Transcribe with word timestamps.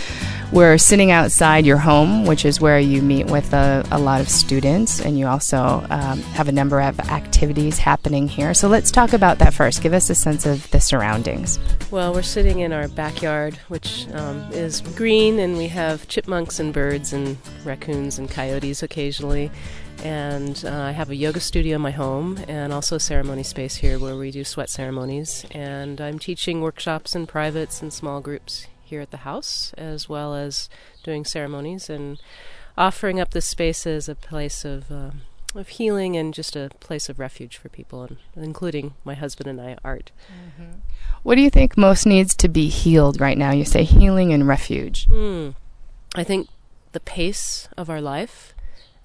we're 0.53 0.79
sitting 0.79 1.13
outside 1.13 1.65
your 1.65 1.77
home, 1.77 2.27
which 2.27 2.45
is 2.45 2.61
where 2.61 2.81
you 2.81 3.03
meet 3.03 3.27
with 3.27 3.53
a, 3.53 3.87
a 3.93 3.99
lot 3.99 4.21
of 4.21 4.29
students, 4.29 5.01
and 5.01 5.17
you 5.17 5.27
also 5.27 5.87
um, 5.91 6.21
have 6.33 6.49
a 6.49 6.53
number 6.53 6.81
of 6.81 6.99
activities 6.99 7.79
happening 7.79 8.27
here. 8.27 8.53
So 8.53 8.67
let's 8.67 8.91
talk 8.91 9.13
about 9.13 9.39
that 9.39 9.55
first. 9.55 9.81
Give 9.81 9.93
us 9.93 10.11
a 10.11 10.15
sense 10.15 10.47
of 10.47 10.69
the 10.73 10.81
surroundings. 10.81 11.61
Well, 11.93 12.13
we're 12.13 12.23
sitting 12.23 12.61
in 12.61 12.73
our 12.73 12.89
backyard, 12.89 13.55
which 13.69 14.09
um, 14.13 14.41
is 14.53 14.81
green, 14.81 15.39
and 15.39 15.57
we 15.57 15.69
have 15.69 16.09
chipmunks 16.09 16.59
and 16.59 16.73
birds 16.73 17.13
and 17.13 17.37
raccoons 17.65 18.19
and 18.19 18.29
coyotes 18.29 18.83
occasionally. 18.83 19.53
And 20.03 20.65
uh, 20.67 20.81
I 20.81 20.91
have 20.93 21.11
a 21.11 21.17
yoga 21.17 21.41
studio 21.41 21.77
in 21.77 21.83
my 21.83 21.91
home 21.91 22.43
and 22.49 22.73
also 22.73 22.97
a 22.97 23.01
ceremony 23.01 23.43
space 23.43 23.77
here 23.77 23.99
where 23.99 24.17
we 24.17 24.31
do 24.31 24.45
sweat 24.45 24.71
ceremonies. 24.71 25.45
And 25.51 26.01
I'm 26.01 26.19
teaching 26.19 26.61
workshops 26.61 27.15
in 27.15 27.27
privates 27.27 27.83
and 27.83 27.93
small 27.93 28.21
groups 28.21 28.67
here 28.91 29.01
at 29.01 29.11
the 29.11 29.19
house, 29.19 29.73
as 29.79 30.09
well 30.09 30.35
as 30.35 30.69
doing 31.03 31.25
ceremonies 31.25 31.89
and 31.89 32.21
offering 32.77 33.19
up 33.19 33.31
this 33.31 33.47
space 33.47 33.87
as 33.87 34.09
a 34.09 34.15
place 34.15 34.65
of 34.65 34.91
uh, 34.93 35.11
of 35.55 35.69
healing 35.69 36.17
and 36.17 36.33
just 36.33 36.55
a 36.55 36.71
place 36.81 37.09
of 37.09 37.19
refuge 37.19 37.57
for 37.57 37.69
people, 37.69 38.05
and 38.05 38.45
including 38.45 38.95
my 39.05 39.15
husband 39.15 39.49
and 39.49 39.61
I, 39.61 39.77
Art. 39.83 40.13
Mm-hmm. 40.29 40.79
What 41.23 41.35
do 41.35 41.43
you 41.43 41.51
think 41.51 41.77
most 41.77 42.07
needs 42.07 42.35
to 42.37 42.49
be 42.49 42.69
healed 42.69 43.21
right 43.21 43.37
now? 43.37 43.51
You 43.51 43.65
say 43.65 43.83
healing 43.83 44.33
and 44.33 44.47
refuge. 44.47 45.09
Mm. 45.09 45.55
I 46.15 46.25
think 46.25 46.49
the 46.93 47.01
pace 47.01 47.69
of 47.77 47.91
our 47.91 48.01
life, 48.01 48.55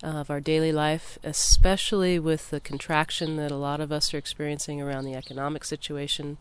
uh, 0.04 0.08
of 0.08 0.30
our 0.30 0.40
daily 0.40 0.72
life, 0.72 1.18
especially 1.24 2.20
with 2.20 2.52
the 2.52 2.60
contraction 2.60 3.38
that 3.38 3.52
a 3.52 3.58
lot 3.58 3.82
of 3.82 3.92
us 3.92 4.14
are 4.14 4.18
experiencing 4.18 4.82
around 4.82 5.06
the 5.06 5.16
economic 5.16 5.64
situation 5.64 6.38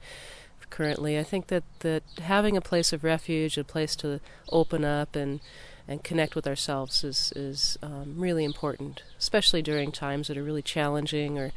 currently. 0.75 1.17
I 1.17 1.23
think 1.23 1.47
that, 1.47 1.63
that 1.81 2.03
having 2.21 2.57
a 2.57 2.61
place 2.61 2.93
of 2.93 3.05
refuge, 3.05 3.57
a 3.57 3.63
place 3.63 3.95
to 3.97 4.19
open 4.51 4.85
up 4.85 5.15
and 5.15 5.41
and 5.87 6.03
connect 6.03 6.35
with 6.35 6.47
ourselves 6.47 7.05
is 7.05 7.31
is 7.37 7.79
um, 7.83 8.15
really 8.17 8.43
important, 8.45 9.03
especially 9.19 9.61
during 9.63 9.93
times 9.93 10.29
that 10.29 10.37
are 10.37 10.43
really 10.43 10.63
challenging 10.63 11.39
or 11.39 11.53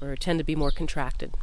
or 0.00 0.14
tend 0.14 0.38
to 0.38 0.44
be 0.44 0.54
more 0.54 0.70
contracted. 0.70 1.34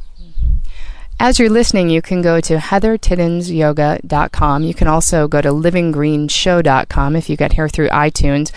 As 1.18 1.38
you're 1.38 1.50
listening, 1.50 1.90
you 1.90 2.00
can 2.00 2.22
go 2.22 2.40
to 2.40 2.56
heathertiddensyoga.com. 2.56 4.64
You 4.64 4.72
can 4.72 4.88
also 4.88 5.28
go 5.28 5.42
to 5.42 5.50
livinggreenshow.com 5.50 7.16
if 7.16 7.28
you 7.28 7.36
get 7.36 7.52
here 7.52 7.68
through 7.68 7.90
iTunes 7.90 8.50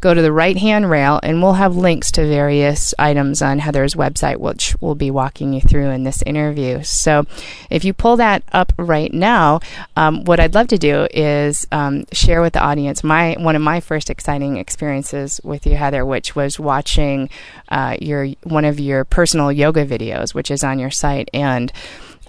go 0.00 0.14
to 0.14 0.22
the 0.22 0.32
right 0.32 0.56
hand 0.56 0.88
rail 0.88 1.18
and 1.22 1.42
we'll 1.42 1.54
have 1.54 1.76
links 1.76 2.12
to 2.12 2.26
various 2.26 2.94
items 2.98 3.42
on 3.42 3.58
Heather's 3.58 3.94
website, 3.94 4.36
which 4.36 4.76
we'll 4.80 4.94
be 4.94 5.10
walking 5.10 5.52
you 5.52 5.60
through 5.60 5.90
in 5.90 6.04
this 6.04 6.22
interview. 6.22 6.82
So 6.82 7.24
if 7.70 7.84
you 7.84 7.92
pull 7.92 8.16
that 8.16 8.42
up 8.52 8.72
right 8.78 9.12
now, 9.12 9.60
um, 9.96 10.24
what 10.24 10.40
I'd 10.40 10.54
love 10.54 10.68
to 10.68 10.78
do 10.78 11.08
is 11.12 11.66
um, 11.72 12.04
share 12.12 12.40
with 12.40 12.52
the 12.52 12.62
audience 12.62 13.02
my 13.02 13.36
one 13.38 13.56
of 13.56 13.62
my 13.62 13.80
first 13.80 14.10
exciting 14.10 14.56
experiences 14.56 15.40
with 15.42 15.66
you, 15.66 15.76
Heather, 15.76 16.04
which 16.04 16.36
was 16.36 16.60
watching 16.60 17.28
uh, 17.68 17.96
your 18.00 18.28
one 18.44 18.64
of 18.64 18.78
your 18.78 19.04
personal 19.04 19.50
yoga 19.50 19.84
videos, 19.84 20.34
which 20.34 20.50
is 20.50 20.62
on 20.62 20.78
your 20.78 20.90
site. 20.90 21.28
And 21.32 21.72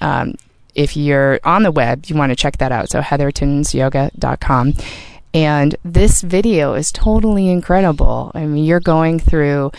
um, 0.02 0.36
if 0.76 0.96
you're 0.96 1.40
on 1.44 1.64
the 1.64 1.72
web, 1.72 2.06
you 2.08 2.16
want 2.16 2.32
to 2.32 2.36
check 2.36 2.58
that 2.58 2.72
out. 2.72 2.90
So 2.90 3.02
heathertiddensyoga.com. 3.02 4.74
And 5.34 5.76
this 5.84 6.22
video 6.22 6.74
is 6.74 6.92
totally 6.92 7.50
incredible. 7.50 8.32
I 8.34 8.46
mean, 8.46 8.64
you're 8.64 8.80
going 8.80 9.20
through 9.20 9.72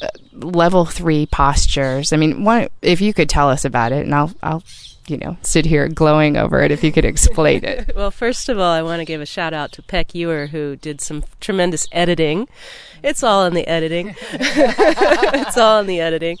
uh, 0.00 0.08
level 0.34 0.84
three 0.84 1.26
postures. 1.26 2.12
I 2.12 2.16
mean, 2.16 2.46
if 2.80 3.00
you 3.00 3.12
could 3.12 3.28
tell 3.28 3.48
us 3.48 3.64
about 3.64 3.92
it, 3.92 4.04
and 4.04 4.14
I'll, 4.14 4.32
I'll, 4.42 4.62
you 5.08 5.16
know, 5.18 5.36
sit 5.42 5.66
here 5.66 5.88
glowing 5.88 6.36
over 6.36 6.60
it 6.60 6.70
if 6.70 6.84
you 6.84 6.92
could 6.92 7.04
explain 7.04 7.64
it. 7.64 7.92
well, 7.96 8.10
first 8.10 8.48
of 8.48 8.58
all, 8.58 8.72
I 8.72 8.82
want 8.82 9.00
to 9.00 9.04
give 9.04 9.20
a 9.20 9.26
shout 9.26 9.52
out 9.52 9.72
to 9.72 9.82
Peck 9.82 10.14
Ewer, 10.14 10.48
who 10.48 10.76
did 10.76 11.00
some 11.00 11.24
tremendous 11.40 11.86
editing 11.92 12.48
it's 13.02 13.22
all 13.22 13.44
in 13.44 13.54
the 13.54 13.66
editing. 13.66 14.14
it's 14.32 15.58
all 15.58 15.80
in 15.80 15.86
the 15.86 16.00
editing. 16.00 16.38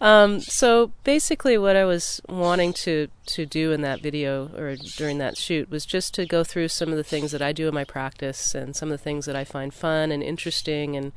Um, 0.00 0.40
so 0.40 0.92
basically, 1.02 1.58
what 1.58 1.76
I 1.76 1.84
was 1.84 2.20
wanting 2.28 2.72
to 2.74 3.08
to 3.26 3.46
do 3.46 3.72
in 3.72 3.80
that 3.80 4.00
video 4.00 4.48
or 4.56 4.76
during 4.76 5.18
that 5.18 5.36
shoot 5.36 5.70
was 5.70 5.84
just 5.84 6.14
to 6.14 6.26
go 6.26 6.44
through 6.44 6.68
some 6.68 6.90
of 6.90 6.96
the 6.96 7.04
things 7.04 7.32
that 7.32 7.42
I 7.42 7.52
do 7.52 7.66
in 7.68 7.74
my 7.74 7.84
practice 7.84 8.54
and 8.54 8.76
some 8.76 8.90
of 8.90 8.98
the 8.98 9.02
things 9.02 9.26
that 9.26 9.34
I 9.34 9.44
find 9.44 9.72
fun 9.74 10.12
and 10.12 10.22
interesting 10.22 10.96
and 10.96 11.12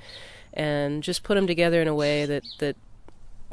and 0.53 1.03
just 1.03 1.23
put 1.23 1.35
them 1.35 1.45
together 1.45 1.81
in 1.81 1.87
a 1.87 1.95
way 1.95 2.25
that 2.25 2.43
that 2.59 2.75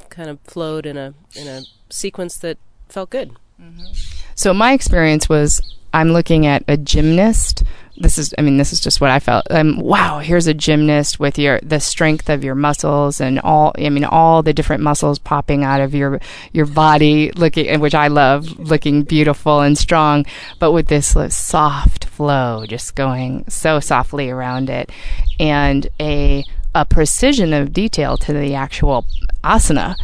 kind 0.09 0.31
of 0.31 0.41
flowed 0.41 0.87
in 0.87 0.97
a 0.97 1.15
in 1.35 1.47
a 1.47 1.63
sequence 1.91 2.39
that 2.39 2.59
felt 2.89 3.11
good. 3.11 3.33
Mm-hmm. 3.61 3.93
So 4.35 4.53
my 4.53 4.73
experience 4.73 5.29
was 5.29 5.61
I'm 5.93 6.13
looking 6.13 6.47
at 6.47 6.65
a 6.67 6.77
gymnast 6.77 7.63
this 7.97 8.19
is 8.19 8.35
i 8.39 8.43
mean 8.43 8.57
this 8.57 8.73
is 8.73 8.81
just 8.81 9.01
what 9.01 9.11
i 9.11 9.21
felt 9.21 9.47
um, 9.51 9.79
wow 9.79 10.19
here's 10.19 10.47
a 10.47 10.55
gymnast 10.55 11.21
with 11.21 11.39
your 11.39 11.61
the 11.63 11.79
strength 11.79 12.29
of 12.29 12.43
your 12.43 12.55
muscles 12.55 13.21
and 13.21 13.39
all 13.41 13.73
i 13.79 13.89
mean 13.89 14.05
all 14.05 14.43
the 14.43 14.53
different 14.53 14.83
muscles 14.83 15.19
popping 15.19 15.63
out 15.63 15.81
of 15.81 15.95
your 15.95 16.21
your 16.53 16.67
body 16.67 17.31
looking 17.33 17.79
which 17.81 17.95
i 17.95 18.09
love 18.09 18.59
looking 18.59 19.03
beautiful 19.03 19.61
and 19.61 19.79
strong 19.79 20.27
but 20.59 20.73
with 20.73 20.89
this 20.89 21.17
soft 21.31 22.07
flow 22.07 22.65
just 22.67 22.95
going 22.95 23.45
so 23.49 23.79
softly 23.79 24.29
around 24.29 24.69
it 24.69 24.91
and 25.39 25.89
a 26.01 26.45
a 26.75 26.85
precision 26.85 27.53
of 27.53 27.73
detail 27.73 28.17
to 28.17 28.33
the 28.33 28.55
actual 28.55 29.07
asana 29.45 29.95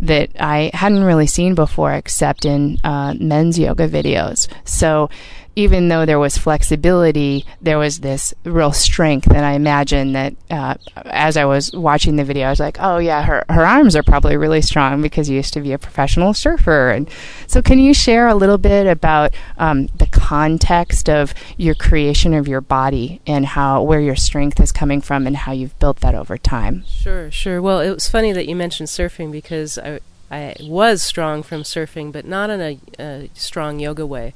that 0.00 0.30
I 0.40 0.70
hadn't 0.72 1.04
really 1.04 1.26
seen 1.26 1.54
before 1.54 1.92
except 1.92 2.44
in 2.44 2.78
uh, 2.82 3.14
men's 3.18 3.58
yoga 3.58 3.88
videos. 3.88 4.48
So 4.64 5.10
even 5.60 5.88
though 5.88 6.06
there 6.06 6.18
was 6.18 6.38
flexibility, 6.38 7.44
there 7.60 7.78
was 7.78 8.00
this 8.00 8.32
real 8.44 8.72
strength. 8.72 9.28
And 9.28 9.44
I 9.44 9.52
imagine 9.52 10.12
that 10.12 10.34
uh, 10.50 10.74
as 11.04 11.36
I 11.36 11.44
was 11.44 11.72
watching 11.72 12.16
the 12.16 12.24
video, 12.24 12.46
I 12.46 12.50
was 12.50 12.60
like, 12.60 12.78
oh, 12.80 12.96
yeah, 12.98 13.22
her, 13.22 13.44
her 13.48 13.66
arms 13.66 13.94
are 13.94 14.02
probably 14.02 14.36
really 14.36 14.62
strong 14.62 15.02
because 15.02 15.28
you 15.28 15.36
used 15.36 15.52
to 15.54 15.60
be 15.60 15.72
a 15.72 15.78
professional 15.78 16.32
surfer. 16.32 16.90
And 16.90 17.08
so, 17.46 17.60
can 17.60 17.78
you 17.78 17.92
share 17.92 18.26
a 18.26 18.34
little 18.34 18.58
bit 18.58 18.86
about 18.86 19.34
um, 19.58 19.86
the 19.88 20.06
context 20.06 21.08
of 21.10 21.34
your 21.56 21.74
creation 21.74 22.32
of 22.32 22.48
your 22.48 22.60
body 22.60 23.20
and 23.26 23.44
how 23.44 23.82
where 23.82 24.00
your 24.00 24.16
strength 24.16 24.60
is 24.60 24.72
coming 24.72 25.00
from 25.00 25.26
and 25.26 25.36
how 25.36 25.52
you've 25.52 25.78
built 25.78 26.00
that 26.00 26.14
over 26.14 26.38
time? 26.38 26.84
Sure, 26.86 27.30
sure. 27.30 27.60
Well, 27.60 27.80
it 27.80 27.90
was 27.90 28.08
funny 28.08 28.32
that 28.32 28.48
you 28.48 28.56
mentioned 28.56 28.88
surfing 28.88 29.30
because 29.30 29.78
I, 29.78 30.00
I 30.30 30.56
was 30.60 31.02
strong 31.02 31.42
from 31.42 31.62
surfing, 31.62 32.12
but 32.12 32.24
not 32.24 32.48
in 32.48 32.60
a, 32.60 32.78
a 32.98 33.30
strong 33.34 33.78
yoga 33.78 34.06
way. 34.06 34.32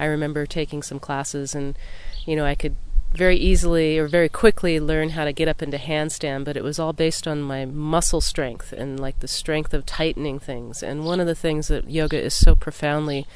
I 0.00 0.06
remember 0.06 0.46
taking 0.46 0.82
some 0.82 0.98
classes 0.98 1.54
and 1.54 1.78
you 2.26 2.34
know 2.34 2.44
I 2.44 2.56
could 2.56 2.74
very 3.12 3.36
easily 3.36 3.98
or 3.98 4.06
very 4.06 4.28
quickly 4.28 4.78
learn 4.78 5.10
how 5.10 5.24
to 5.24 5.32
get 5.32 5.48
up 5.48 5.62
into 5.62 5.76
handstand, 5.76 6.44
but 6.44 6.56
it 6.56 6.62
was 6.62 6.78
all 6.78 6.92
based 6.92 7.26
on 7.26 7.42
my 7.42 7.64
muscle 7.64 8.20
strength 8.20 8.72
and 8.72 9.00
like 9.00 9.18
the 9.18 9.28
strength 9.28 9.74
of 9.74 9.84
tightening 9.84 10.38
things. 10.38 10.82
And 10.82 11.04
one 11.04 11.20
of 11.20 11.26
the 11.26 11.34
things 11.34 11.68
that 11.68 11.90
yoga 11.90 12.20
is 12.20 12.34
so 12.34 12.54
profoundly 12.54 13.26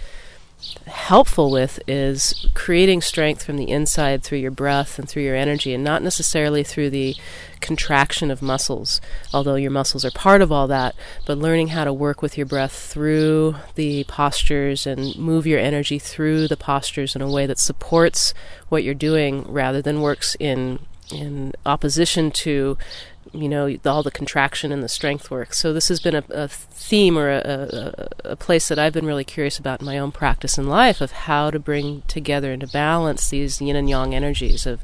helpful 0.86 1.50
with 1.50 1.80
is 1.86 2.46
creating 2.54 3.00
strength 3.00 3.42
from 3.42 3.56
the 3.56 3.70
inside 3.70 4.22
through 4.22 4.38
your 4.38 4.50
breath 4.50 4.98
and 4.98 5.08
through 5.08 5.22
your 5.22 5.34
energy 5.34 5.72
and 5.72 5.82
not 5.82 6.02
necessarily 6.02 6.62
through 6.62 6.90
the 6.90 7.14
contraction 7.60 8.30
of 8.30 8.42
muscles 8.42 9.00
although 9.32 9.54
your 9.54 9.70
muscles 9.70 10.04
are 10.04 10.10
part 10.10 10.42
of 10.42 10.52
all 10.52 10.66
that 10.66 10.94
but 11.26 11.38
learning 11.38 11.68
how 11.68 11.84
to 11.84 11.92
work 11.92 12.20
with 12.20 12.36
your 12.36 12.46
breath 12.46 12.72
through 12.72 13.54
the 13.74 14.04
postures 14.04 14.86
and 14.86 15.16
move 15.16 15.46
your 15.46 15.58
energy 15.58 15.98
through 15.98 16.46
the 16.48 16.56
postures 16.56 17.16
in 17.16 17.22
a 17.22 17.30
way 17.30 17.46
that 17.46 17.58
supports 17.58 18.34
what 18.68 18.84
you're 18.84 18.94
doing 18.94 19.42
rather 19.50 19.80
than 19.80 20.02
works 20.02 20.36
in 20.38 20.78
in 21.10 21.52
opposition 21.66 22.30
to 22.30 22.76
you 23.32 23.48
know 23.48 23.76
all 23.84 24.02
the 24.02 24.10
contraction 24.10 24.72
and 24.72 24.82
the 24.82 24.88
strength 24.88 25.30
work. 25.30 25.54
So 25.54 25.72
this 25.72 25.88
has 25.88 26.00
been 26.00 26.14
a, 26.14 26.24
a 26.30 26.48
theme 26.48 27.18
or 27.18 27.30
a, 27.30 28.08
a, 28.24 28.30
a, 28.30 28.36
place 28.36 28.68
that 28.68 28.78
I've 28.78 28.92
been 28.92 29.06
really 29.06 29.24
curious 29.24 29.58
about 29.58 29.80
in 29.80 29.86
my 29.86 29.98
own 29.98 30.12
practice 30.12 30.58
and 30.58 30.68
life 30.68 31.00
of 31.00 31.12
how 31.12 31.50
to 31.50 31.58
bring 31.58 32.02
together 32.08 32.52
and 32.52 32.60
to 32.60 32.66
balance 32.66 33.28
these 33.28 33.60
yin 33.60 33.76
and 33.76 33.88
yang 33.88 34.14
energies 34.14 34.66
of 34.66 34.82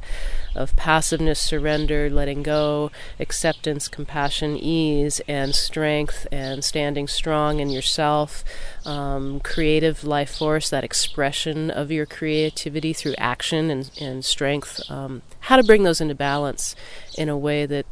of 0.54 0.74
passiveness, 0.76 1.40
surrender, 1.40 2.10
letting 2.10 2.42
go, 2.42 2.90
acceptance, 3.18 3.88
compassion, 3.88 4.56
ease, 4.56 5.20
and 5.28 5.54
strength, 5.54 6.26
and 6.32 6.64
standing 6.64 7.06
strong 7.06 7.60
in 7.60 7.70
yourself, 7.70 8.42
um, 8.84 9.40
creative 9.40 10.02
life 10.04 10.36
force, 10.36 10.68
that 10.70 10.84
expression 10.84 11.70
of 11.70 11.90
your 11.90 12.06
creativity 12.06 12.92
through 12.92 13.14
action 13.16 13.70
and, 13.70 13.90
and 14.00 14.24
strength. 14.24 14.80
Um, 14.90 15.22
how 15.40 15.56
to 15.56 15.62
bring 15.62 15.84
those 15.84 16.00
into 16.00 16.14
balance 16.14 16.74
in 17.16 17.28
a 17.28 17.38
way 17.38 17.66
that 17.66 17.86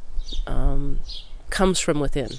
um, 0.47 0.99
comes 1.51 1.81
from 1.81 2.01
within. 2.01 2.31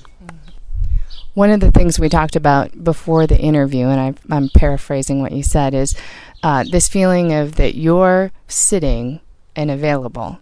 One 1.33 1.51
of 1.51 1.59
the 1.59 1.71
things 1.71 2.00
we 2.00 2.09
talked 2.09 2.36
about 2.36 2.83
before 2.83 3.27
the 3.27 3.38
interview, 3.38 3.88
and 3.88 4.18
I, 4.31 4.36
am 4.36 4.50
paraphrasing 4.50 5.21
what 5.21 5.31
you 5.31 5.44
said, 5.44 5.74
is 5.74 5.95
uh, 6.44 6.63
this 6.69 6.89
feeling 6.89 7.33
of 7.33 7.56
that 7.56 7.75
you're 7.75 8.31
sitting 8.47 9.21
and 9.56 9.69
available, 9.69 10.39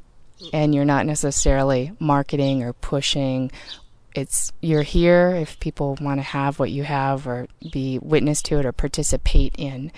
and 0.54 0.74
you're 0.74 0.86
not 0.86 1.06
necessarily 1.06 1.92
marketing 2.00 2.64
or 2.64 2.74
pushing. 2.74 3.52
It's 4.16 4.52
you're 4.62 4.84
here 4.84 5.36
if 5.36 5.60
people 5.60 5.98
want 6.02 6.20
to 6.20 6.24
have 6.24 6.58
what 6.58 6.72
you 6.72 6.84
have 6.84 7.28
or 7.28 7.48
be 7.72 8.00
witness 8.00 8.42
to 8.44 8.60
it 8.60 8.66
or 8.66 8.72
participate 8.72 9.54
in. 9.58 9.92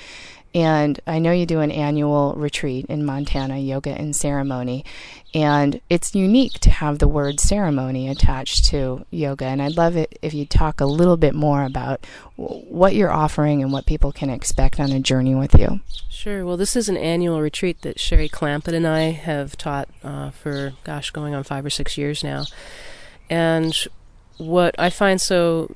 And 0.53 0.99
I 1.05 1.19
know 1.19 1.31
you 1.31 1.45
do 1.45 1.59
an 1.59 1.71
annual 1.71 2.33
retreat 2.35 2.87
in 2.87 3.05
Montana, 3.05 3.57
yoga 3.59 3.91
and 3.91 4.15
ceremony. 4.15 4.83
And 5.33 5.79
it's 5.89 6.15
unique 6.15 6.53
to 6.61 6.71
have 6.71 6.97
the 6.97 7.07
word 7.07 7.39
ceremony 7.39 8.09
attached 8.09 8.65
to 8.65 9.05
yoga. 9.11 9.45
And 9.45 9.61
I'd 9.61 9.77
love 9.77 9.95
it 9.95 10.17
if 10.23 10.33
you 10.33 10.45
talk 10.45 10.81
a 10.81 10.85
little 10.85 11.17
bit 11.17 11.35
more 11.35 11.63
about 11.63 12.05
what 12.35 12.95
you're 12.95 13.11
offering 13.11 13.61
and 13.61 13.71
what 13.71 13.85
people 13.85 14.11
can 14.11 14.31
expect 14.31 14.79
on 14.79 14.91
a 14.91 14.99
journey 14.99 15.35
with 15.35 15.53
you. 15.53 15.81
Sure. 16.09 16.43
Well, 16.43 16.57
this 16.57 16.75
is 16.75 16.89
an 16.89 16.97
annual 16.97 17.41
retreat 17.41 17.81
that 17.83 17.99
Sherry 17.99 18.27
Clampett 18.27 18.73
and 18.73 18.87
I 18.87 19.11
have 19.11 19.55
taught 19.55 19.87
uh, 20.03 20.31
for, 20.31 20.73
gosh, 20.83 21.11
going 21.11 21.35
on 21.35 21.43
five 21.43 21.63
or 21.63 21.69
six 21.69 21.97
years 21.97 22.23
now. 22.23 22.45
And 23.29 23.75
what 24.37 24.73
I 24.79 24.89
find 24.89 25.21
so 25.21 25.71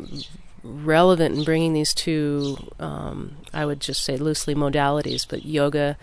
relevant 0.64 1.38
in 1.38 1.44
bringing 1.44 1.74
these 1.74 1.94
two, 1.94 2.58
um, 2.80 3.38
I 3.54 3.66
would 3.66 3.80
just 3.80 4.04
say 4.04 4.18
loosely 4.18 4.56
modalities, 4.56 5.26
but 5.28 5.46
yoga, 5.46 5.98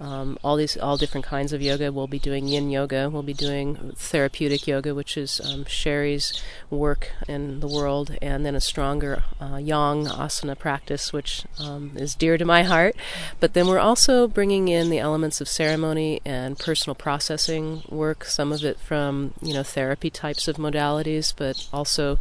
um, 0.00 0.38
all 0.44 0.56
these, 0.56 0.76
all 0.76 0.96
different 0.96 1.26
kinds 1.26 1.52
of 1.52 1.60
yoga. 1.60 1.90
We'll 1.90 2.06
be 2.06 2.20
doing 2.20 2.46
yin 2.46 2.70
yoga. 2.70 3.10
We'll 3.10 3.24
be 3.24 3.34
doing 3.34 3.92
therapeutic 3.96 4.66
yoga, 4.66 4.94
which 4.94 5.16
is 5.16 5.40
um, 5.40 5.64
Sherry's 5.64 6.40
work 6.70 7.10
in 7.26 7.60
the 7.60 7.66
world, 7.66 8.16
and 8.22 8.46
then 8.46 8.54
a 8.54 8.60
stronger 8.60 9.24
uh, 9.40 9.56
yang 9.56 10.06
asana 10.06 10.56
practice, 10.56 11.12
which 11.12 11.44
um, 11.58 11.92
is 11.96 12.14
dear 12.14 12.38
to 12.38 12.44
my 12.44 12.62
heart. 12.62 12.94
But 13.40 13.54
then 13.54 13.66
we're 13.66 13.80
also 13.80 14.28
bringing 14.28 14.68
in 14.68 14.88
the 14.88 15.00
elements 15.00 15.40
of 15.40 15.48
ceremony 15.48 16.20
and 16.24 16.58
personal 16.58 16.94
processing 16.94 17.82
work. 17.88 18.24
Some 18.24 18.52
of 18.52 18.64
it 18.64 18.78
from 18.78 19.34
you 19.42 19.54
know 19.54 19.64
therapy 19.64 20.10
types 20.10 20.46
of 20.46 20.56
modalities, 20.56 21.32
but 21.36 21.66
also 21.72 22.18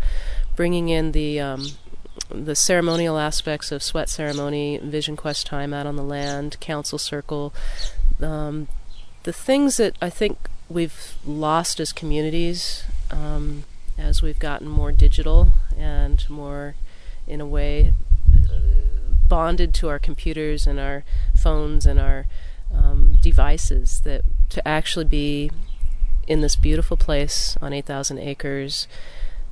bringing 0.58 0.90
in 0.90 1.14
the 1.14 1.40
um, 1.40 1.66
the 2.30 2.56
ceremonial 2.56 3.18
aspects 3.18 3.72
of 3.72 3.82
sweat 3.82 4.10
ceremony, 4.10 4.78
vision 4.84 5.16
quest 5.16 5.48
time 5.48 5.74
out 5.74 5.86
on 5.86 5.96
the 5.96 6.04
land, 6.04 6.60
council 6.60 6.98
circle, 6.98 7.54
um, 8.22 8.68
the 9.24 9.32
things 9.32 9.78
that 9.78 9.96
I 10.02 10.10
think 10.10 10.50
we've 10.68 11.16
lost 11.26 11.80
as 11.80 11.94
communities 11.94 12.84
um, 13.12 13.64
as 13.98 14.22
we've 14.22 14.40
gotten 14.40 14.68
more 14.68 14.92
digital 14.92 15.54
and 15.78 16.30
more, 16.30 16.76
in 17.26 17.40
a 17.40 17.46
way, 17.46 17.94
bonded 19.30 19.74
to 19.76 19.88
our 19.88 20.00
computers 20.00 20.68
and 20.68 20.80
our 20.80 21.06
phones 21.38 21.86
and 21.86 22.00
our 22.00 22.26
um, 22.74 23.16
devices. 23.22 24.02
That 24.02 24.24
to 24.50 24.68
actually 24.68 25.06
be 25.06 25.52
in 26.28 26.42
this 26.42 26.58
beautiful 26.58 26.98
place 26.98 27.58
on 27.62 27.72
8,000 27.72 28.18
acres 28.18 28.88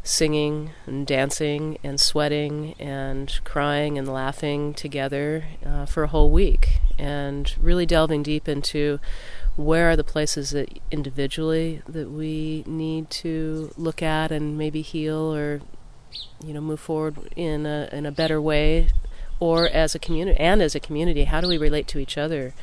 singing 0.05 0.69
and 0.85 1.07
dancing 1.07 1.79
and 1.83 1.99
sweating 1.99 2.75
and 2.77 3.39
crying 3.43 3.97
and 3.97 4.07
laughing 4.07 4.71
together 4.75 5.45
uh, 5.65 5.83
for 5.87 6.03
a 6.03 6.07
whole 6.07 6.29
week 6.29 6.79
and 6.99 7.55
really 7.59 7.87
delving 7.87 8.21
deep 8.21 8.47
into 8.47 8.99
where 9.55 9.89
are 9.89 9.95
the 9.95 10.03
places 10.03 10.51
that 10.51 10.69
individually 10.91 11.81
that 11.87 12.11
we 12.11 12.63
need 12.67 13.09
to 13.09 13.73
look 13.77 14.03
at 14.03 14.31
and 14.31 14.55
maybe 14.55 14.83
heal 14.83 15.33
or 15.33 15.61
you 16.45 16.53
know 16.53 16.61
move 16.61 16.79
forward 16.79 17.17
in 17.35 17.65
a 17.65 17.89
in 17.91 18.05
a 18.05 18.11
better 18.11 18.39
way 18.39 18.87
or 19.39 19.67
as 19.67 19.95
a 19.95 19.99
community 19.99 20.39
and 20.39 20.61
as 20.61 20.75
a 20.75 20.79
community 20.79 21.25
how 21.25 21.41
do 21.41 21.47
we 21.47 21.57
relate 21.57 21.87
to 21.87 21.99
each 21.99 22.17
other 22.17 22.53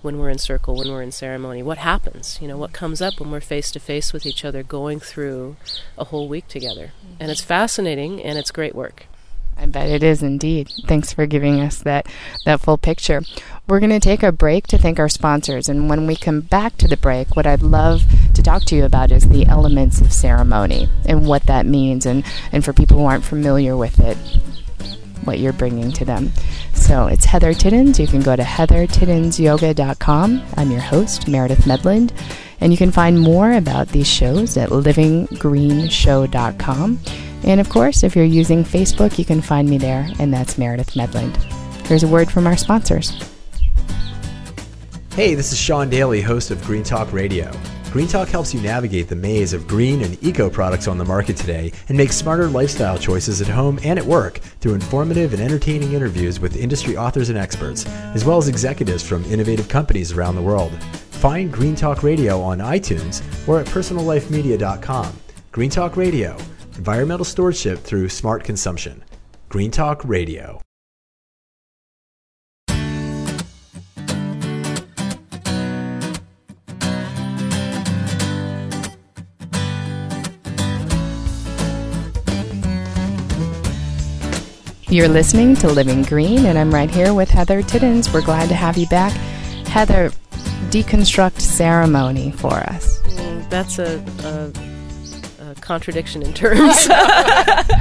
when 0.00 0.18
we're 0.18 0.30
in 0.30 0.38
circle 0.38 0.76
when 0.76 0.90
we're 0.90 1.02
in 1.02 1.12
ceremony 1.12 1.62
what 1.62 1.78
happens 1.78 2.38
you 2.40 2.48
know 2.48 2.56
what 2.56 2.72
comes 2.72 3.02
up 3.02 3.20
when 3.20 3.30
we're 3.30 3.40
face 3.40 3.70
to 3.70 3.80
face 3.80 4.12
with 4.12 4.26
each 4.26 4.44
other 4.44 4.62
going 4.62 4.98
through 4.98 5.56
a 5.98 6.04
whole 6.04 6.28
week 6.28 6.48
together 6.48 6.92
and 7.20 7.30
it's 7.30 7.42
fascinating 7.42 8.22
and 8.22 8.38
it's 8.38 8.50
great 8.50 8.74
work 8.74 9.06
I 9.54 9.66
bet 9.66 9.90
it 9.90 10.02
is 10.02 10.22
indeed. 10.22 10.72
Thanks 10.86 11.12
for 11.12 11.26
giving 11.26 11.60
us 11.60 11.78
that, 11.82 12.06
that 12.46 12.60
full 12.60 12.78
picture. 12.78 13.22
We're 13.68 13.80
going 13.80 13.90
to 13.90 14.00
take 14.00 14.22
a 14.22 14.32
break 14.32 14.66
to 14.68 14.78
thank 14.78 14.98
our 14.98 15.10
sponsors. 15.10 15.68
And 15.68 15.88
when 15.88 16.06
we 16.06 16.16
come 16.16 16.40
back 16.40 16.78
to 16.78 16.88
the 16.88 16.96
break, 16.96 17.36
what 17.36 17.46
I'd 17.46 17.62
love 17.62 18.02
to 18.34 18.42
talk 18.42 18.64
to 18.64 18.74
you 18.74 18.84
about 18.84 19.12
is 19.12 19.28
the 19.28 19.46
elements 19.46 20.00
of 20.00 20.12
ceremony 20.12 20.88
and 21.04 21.28
what 21.28 21.44
that 21.46 21.66
means, 21.66 22.06
and, 22.06 22.24
and 22.50 22.64
for 22.64 22.72
people 22.72 22.98
who 22.98 23.04
aren't 23.04 23.24
familiar 23.24 23.76
with 23.76 24.00
it 24.00 24.16
what 25.24 25.38
you're 25.38 25.52
bringing 25.52 25.92
to 25.92 26.04
them. 26.04 26.32
So 26.74 27.06
it's 27.06 27.24
Heather 27.24 27.54
Tiddens. 27.54 27.98
You 27.98 28.06
can 28.06 28.20
go 28.20 28.36
to 28.36 28.42
heathertiddensyoga.com. 28.42 30.42
I'm 30.56 30.70
your 30.70 30.80
host, 30.80 31.28
Meredith 31.28 31.64
Medland. 31.64 32.12
And 32.60 32.72
you 32.72 32.78
can 32.78 32.92
find 32.92 33.20
more 33.20 33.52
about 33.52 33.88
these 33.88 34.08
shows 34.08 34.56
at 34.56 34.70
livinggreenshow.com. 34.70 37.00
And 37.44 37.60
of 37.60 37.68
course, 37.68 38.04
if 38.04 38.14
you're 38.14 38.24
using 38.24 38.62
Facebook, 38.62 39.18
you 39.18 39.24
can 39.24 39.42
find 39.42 39.68
me 39.68 39.78
there, 39.78 40.08
and 40.20 40.32
that's 40.32 40.58
Meredith 40.58 40.92
Medland. 40.92 41.34
Here's 41.86 42.04
a 42.04 42.08
word 42.08 42.30
from 42.30 42.46
our 42.46 42.56
sponsors. 42.56 43.10
Hey, 45.14 45.34
this 45.34 45.50
is 45.52 45.58
Sean 45.58 45.90
Daly, 45.90 46.22
host 46.22 46.50
of 46.50 46.64
Green 46.64 46.84
Talk 46.84 47.12
Radio. 47.12 47.52
Green 47.92 48.08
Talk 48.08 48.28
helps 48.28 48.54
you 48.54 48.60
navigate 48.62 49.08
the 49.08 49.14
maze 49.14 49.52
of 49.52 49.68
green 49.68 50.00
and 50.00 50.16
eco 50.24 50.48
products 50.48 50.88
on 50.88 50.96
the 50.96 51.04
market 51.04 51.36
today 51.36 51.70
and 51.90 51.98
make 51.98 52.10
smarter 52.10 52.48
lifestyle 52.48 52.96
choices 52.96 53.42
at 53.42 53.48
home 53.48 53.78
and 53.84 53.98
at 53.98 54.04
work 54.06 54.38
through 54.60 54.72
informative 54.72 55.34
and 55.34 55.42
entertaining 55.42 55.92
interviews 55.92 56.40
with 56.40 56.56
industry 56.56 56.96
authors 56.96 57.28
and 57.28 57.36
experts, 57.36 57.84
as 58.14 58.24
well 58.24 58.38
as 58.38 58.48
executives 58.48 59.02
from 59.06 59.22
innovative 59.26 59.68
companies 59.68 60.10
around 60.10 60.36
the 60.36 60.42
world. 60.42 60.72
Find 61.10 61.52
Green 61.52 61.74
Talk 61.74 62.02
Radio 62.02 62.40
on 62.40 62.60
iTunes 62.60 63.20
or 63.46 63.60
at 63.60 63.66
personallifemedia.com. 63.66 65.12
Green 65.50 65.70
Talk 65.70 65.98
Radio, 65.98 66.34
environmental 66.78 67.26
stewardship 67.26 67.80
through 67.80 68.08
smart 68.08 68.42
consumption. 68.42 69.04
Green 69.50 69.70
Talk 69.70 70.02
Radio. 70.06 70.61
You're 84.92 85.08
listening 85.08 85.56
to 85.56 85.68
Living 85.68 86.02
Green, 86.02 86.44
and 86.44 86.56
I'm 86.58 86.70
right 86.70 86.90
here 86.90 87.14
with 87.14 87.30
Heather 87.30 87.62
Tiddens. 87.62 88.12
We're 88.12 88.20
glad 88.20 88.50
to 88.50 88.54
have 88.54 88.76
you 88.76 88.86
back. 88.88 89.12
Heather, 89.66 90.10
deconstruct 90.68 91.40
ceremony 91.40 92.32
for 92.32 92.52
us. 92.52 92.98
Mm, 92.98 93.48
that's 93.48 93.78
a, 93.78 94.04
a, 95.40 95.50
a, 95.50 95.54
contradiction 95.62 96.20
in 96.20 96.34
terms. 96.34 96.86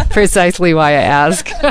Precisely 0.09 0.73
why 0.73 0.91
I 0.91 1.01
ask. 1.01 1.51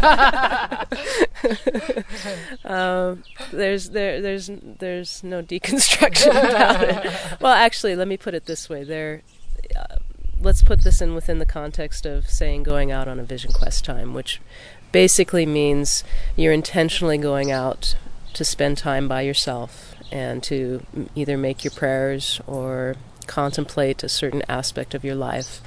um, 2.67 3.25
there's 3.51 3.89
there 3.89 4.21
there's 4.21 4.51
there's 4.53 5.25
no 5.25 5.43
deconstruction 5.43 6.33
about 6.33 6.83
it. 6.83 7.41
Well, 7.41 7.55
actually, 7.55 7.97
let 7.97 8.09
me 8.09 8.19
put 8.19 8.35
it 8.35 8.45
this 8.45 8.69
way: 8.69 8.85
there. 8.85 9.23
Uh, 9.75 9.97
let's 10.39 10.61
put 10.63 10.83
this 10.83 11.01
in 11.01 11.15
within 11.15 11.39
the 11.39 11.47
context 11.47 12.05
of 12.05 12.29
saying 12.29 12.63
going 12.63 12.91
out 12.91 13.09
on 13.09 13.19
a 13.19 13.25
vision 13.25 13.53
quest 13.53 13.87
time, 13.87 14.13
which 14.15 14.39
basically 14.93 15.47
means 15.47 16.05
you're 16.37 16.53
intentionally 16.53 17.19
going 17.19 17.51
out 17.51 17.97
to 18.35 18.45
spend 18.45 18.79
time 18.79 19.09
by 19.09 19.23
yourself 19.23 19.95
and 20.13 20.43
to 20.43 20.85
either 21.15 21.37
make 21.37 21.65
your 21.65 21.71
prayers 21.71 22.41
or 22.47 22.97
contemplate 23.27 24.03
a 24.03 24.09
certain 24.09 24.43
aspect 24.49 24.95
of 24.95 25.05
your 25.05 25.15
life. 25.15 25.61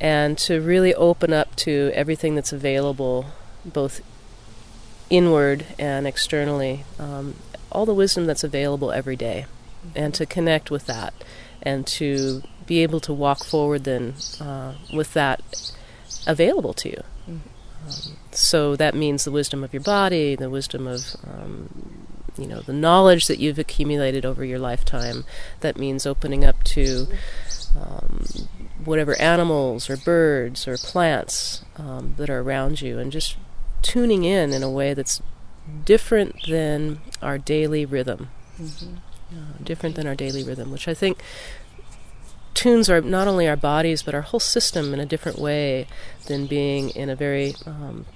And 0.00 0.36
to 0.38 0.60
really 0.60 0.94
open 0.94 1.32
up 1.32 1.54
to 1.56 1.92
everything 1.94 2.34
that's 2.34 2.52
available 2.52 3.26
both 3.64 4.00
inward 5.10 5.66
and 5.78 6.06
externally 6.06 6.84
um, 6.98 7.36
all 7.70 7.86
the 7.86 7.94
wisdom 7.94 8.26
that's 8.26 8.42
available 8.42 8.90
every 8.90 9.16
day. 9.16 9.46
And 9.94 10.14
to 10.14 10.26
connect 10.26 10.70
with 10.70 10.86
that 10.86 11.12
and 11.62 11.86
to 11.88 12.42
be 12.66 12.82
able 12.82 13.00
to 13.00 13.12
walk 13.12 13.44
forward 13.44 13.84
then 13.84 14.14
uh, 14.40 14.74
with 14.92 15.12
that 15.14 15.72
available 16.26 16.72
to 16.74 16.88
you. 16.88 17.02
Um, 17.84 18.16
so 18.30 18.76
that 18.76 18.94
means 18.94 19.24
the 19.24 19.30
wisdom 19.30 19.64
of 19.64 19.72
your 19.72 19.82
body, 19.82 20.34
the 20.34 20.50
wisdom 20.50 20.86
of 20.86 21.16
um, 21.26 22.06
you 22.38 22.46
know 22.46 22.60
the 22.60 22.72
knowledge 22.72 23.26
that 23.26 23.38
you've 23.38 23.58
accumulated 23.58 24.24
over 24.24 24.44
your 24.44 24.58
lifetime. 24.58 25.24
That 25.60 25.76
means 25.76 26.06
opening 26.06 26.44
up 26.44 26.62
to 26.64 27.08
um, 27.78 28.24
whatever 28.84 29.20
animals 29.20 29.90
or 29.90 29.96
birds 29.96 30.66
or 30.66 30.76
plants 30.76 31.64
um, 31.76 32.14
that 32.16 32.30
are 32.30 32.40
around 32.40 32.80
you, 32.80 32.98
and 32.98 33.12
just 33.12 33.36
tuning 33.82 34.24
in 34.24 34.52
in 34.52 34.62
a 34.62 34.70
way 34.70 34.94
that's 34.94 35.20
different 35.84 36.46
than 36.48 37.00
our 37.20 37.38
daily 37.38 37.84
rhythm. 37.84 38.30
Mm-hmm. 38.60 38.96
Uh, 39.32 39.64
different 39.64 39.96
than 39.96 40.06
our 40.06 40.14
daily 40.14 40.44
rhythm, 40.44 40.70
which 40.70 40.86
I 40.86 40.92
think 40.92 41.22
tunes 42.54 42.90
our 42.90 43.00
not 43.00 43.26
only 43.28 43.48
our 43.48 43.56
bodies 43.56 44.02
but 44.02 44.14
our 44.14 44.20
whole 44.22 44.40
system 44.40 44.92
in 44.92 45.00
a 45.00 45.06
different 45.06 45.38
way 45.38 45.86
than 46.26 46.46
being 46.46 46.90
in 46.90 47.08
a 47.08 47.16
very 47.16 47.54
um, 47.66 48.06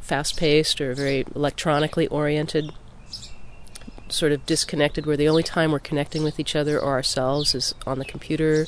fast-paced 0.00 0.80
or 0.80 0.94
very 0.94 1.24
electronically 1.34 2.06
oriented 2.08 2.72
sort 4.08 4.32
of 4.32 4.44
disconnected 4.46 5.04
where 5.06 5.16
the 5.16 5.28
only 5.28 5.42
time 5.42 5.72
we're 5.72 5.78
connecting 5.78 6.22
with 6.22 6.38
each 6.38 6.54
other 6.54 6.78
or 6.78 6.92
ourselves 6.92 7.54
is 7.54 7.74
on 7.86 7.98
the 7.98 8.04
computer 8.04 8.66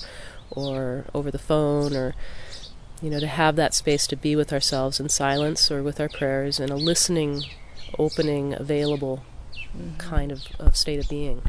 or 0.50 1.05
over 1.15 1.31
the 1.31 1.38
phone 1.38 1.95
or 1.95 2.15
you 3.00 3.11
know 3.11 3.21
to 3.21 3.27
have 3.27 3.57
that 3.57 3.75
space 3.75 4.07
to 4.07 4.17
be 4.17 4.35
with 4.35 4.53
ourselves 4.53 4.99
in 4.99 5.09
silence 5.09 5.71
or 5.71 5.83
with 5.83 6.00
our 6.00 6.09
prayers 6.09 6.59
in 6.59 6.71
a 6.71 6.77
listening 6.77 7.45
opening 7.99 8.53
available 8.55 9.23
mm-hmm. 9.77 9.97
kind 9.97 10.33
of, 10.33 10.43
of 10.59 10.77
state 10.77 10.99
of 10.99 11.09
being 11.09 11.43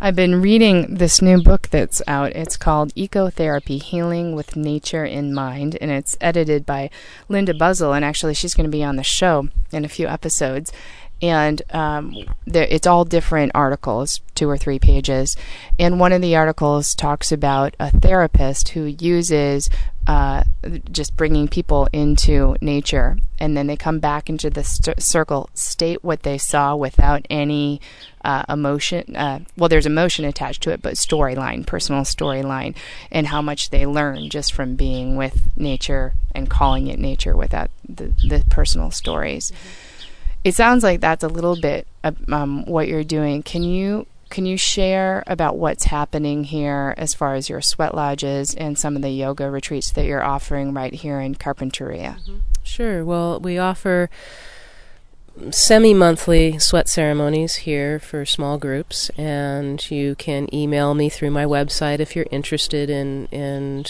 I've 0.00 0.14
been 0.14 0.40
reading 0.40 0.94
this 0.94 1.20
new 1.20 1.42
book 1.42 1.70
that's 1.70 2.00
out. 2.06 2.30
It's 2.30 2.56
called 2.56 2.94
Ecotherapy 2.94 3.82
Healing 3.82 4.36
with 4.36 4.54
Nature 4.54 5.04
in 5.04 5.34
Mind, 5.34 5.76
and 5.80 5.90
it's 5.90 6.16
edited 6.20 6.64
by 6.64 6.90
Linda 7.28 7.52
Buzzell. 7.52 7.96
And 7.96 8.04
actually, 8.04 8.34
she's 8.34 8.54
going 8.54 8.70
to 8.70 8.70
be 8.70 8.84
on 8.84 8.94
the 8.94 9.02
show 9.02 9.48
in 9.72 9.84
a 9.84 9.88
few 9.88 10.06
episodes. 10.06 10.72
And 11.20 11.62
um, 11.70 12.14
it's 12.46 12.86
all 12.86 13.04
different 13.04 13.52
articles, 13.54 14.20
two 14.34 14.48
or 14.48 14.56
three 14.56 14.78
pages. 14.78 15.36
And 15.78 15.98
one 15.98 16.12
of 16.12 16.22
the 16.22 16.36
articles 16.36 16.94
talks 16.94 17.32
about 17.32 17.74
a 17.80 17.90
therapist 17.90 18.70
who 18.70 18.84
uses 18.84 19.68
uh, 20.08 20.42
just 20.90 21.14
bringing 21.18 21.48
people 21.48 21.86
into 21.92 22.56
nature, 22.62 23.18
and 23.38 23.54
then 23.54 23.66
they 23.66 23.76
come 23.76 23.98
back 23.98 24.30
into 24.30 24.48
the 24.48 24.64
st- 24.64 25.02
circle, 25.02 25.50
state 25.52 26.02
what 26.02 26.22
they 26.22 26.38
saw 26.38 26.74
without 26.74 27.26
any 27.28 27.78
uh, 28.24 28.42
emotion. 28.48 29.14
Uh, 29.14 29.40
well, 29.58 29.68
there's 29.68 29.84
emotion 29.84 30.24
attached 30.24 30.62
to 30.62 30.70
it, 30.70 30.80
but 30.80 30.94
storyline, 30.94 31.66
personal 31.66 32.04
storyline, 32.04 32.74
and 33.10 33.26
how 33.26 33.42
much 33.42 33.68
they 33.68 33.84
learn 33.84 34.30
just 34.30 34.54
from 34.54 34.76
being 34.76 35.16
with 35.16 35.50
nature 35.58 36.14
and 36.34 36.48
calling 36.48 36.86
it 36.86 36.98
nature 36.98 37.36
without 37.36 37.70
the, 37.86 38.14
the 38.26 38.42
personal 38.48 38.90
stories. 38.90 39.50
Mm-hmm. 39.50 39.87
It 40.48 40.54
sounds 40.54 40.82
like 40.82 41.02
that's 41.02 41.22
a 41.22 41.28
little 41.28 41.60
bit 41.60 41.86
um, 42.32 42.64
what 42.64 42.88
you're 42.88 43.04
doing. 43.04 43.42
Can 43.42 43.62
you 43.62 44.06
can 44.30 44.46
you 44.46 44.56
share 44.56 45.22
about 45.26 45.58
what's 45.58 45.84
happening 45.84 46.44
here 46.44 46.94
as 46.96 47.12
far 47.12 47.34
as 47.34 47.50
your 47.50 47.60
sweat 47.60 47.94
lodges 47.94 48.54
and 48.54 48.78
some 48.78 48.96
of 48.96 49.02
the 49.02 49.10
yoga 49.10 49.50
retreats 49.50 49.90
that 49.92 50.06
you're 50.06 50.24
offering 50.24 50.72
right 50.72 50.94
here 50.94 51.20
in 51.20 51.34
Carpinteria? 51.34 52.16
Mm-hmm. 52.16 52.38
Sure. 52.62 53.04
Well, 53.04 53.40
we 53.40 53.58
offer 53.58 54.08
semi 55.50 55.94
monthly 55.94 56.58
sweat 56.58 56.88
ceremonies 56.88 57.56
here 57.56 57.98
for 57.98 58.24
small 58.24 58.58
groups, 58.58 59.10
and 59.10 59.90
you 59.90 60.14
can 60.14 60.52
email 60.54 60.94
me 60.94 61.08
through 61.08 61.30
my 61.30 61.44
website 61.44 62.00
if 62.00 62.14
you're 62.14 62.26
interested 62.30 62.90
in, 62.90 63.26
in 63.26 63.84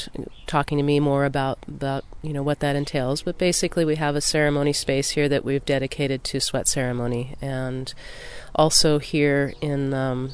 talking 0.47 0.78
to 0.78 0.85
me 0.85 1.00
more 1.00 1.25
about, 1.25 1.59
about 1.67 2.05
you 2.23 2.33
know 2.33 2.43
what 2.43 2.61
that 2.61 2.76
entails. 2.76 3.23
But 3.23 3.38
basically, 3.38 3.85
we 3.85 3.97
have 3.97 4.17
a 4.17 4.21
ceremony 4.21 4.73
space 4.73 5.11
here 5.11 5.28
that 5.28 5.45
we've 5.45 5.64
dedicated 5.64 6.25
to 6.25 6.40
sweat 6.40 6.69
ceremony, 6.69 7.37
and 7.40 7.93
also 8.55 8.99
here 8.99 9.55
in 9.61 9.95
um, 9.95 10.31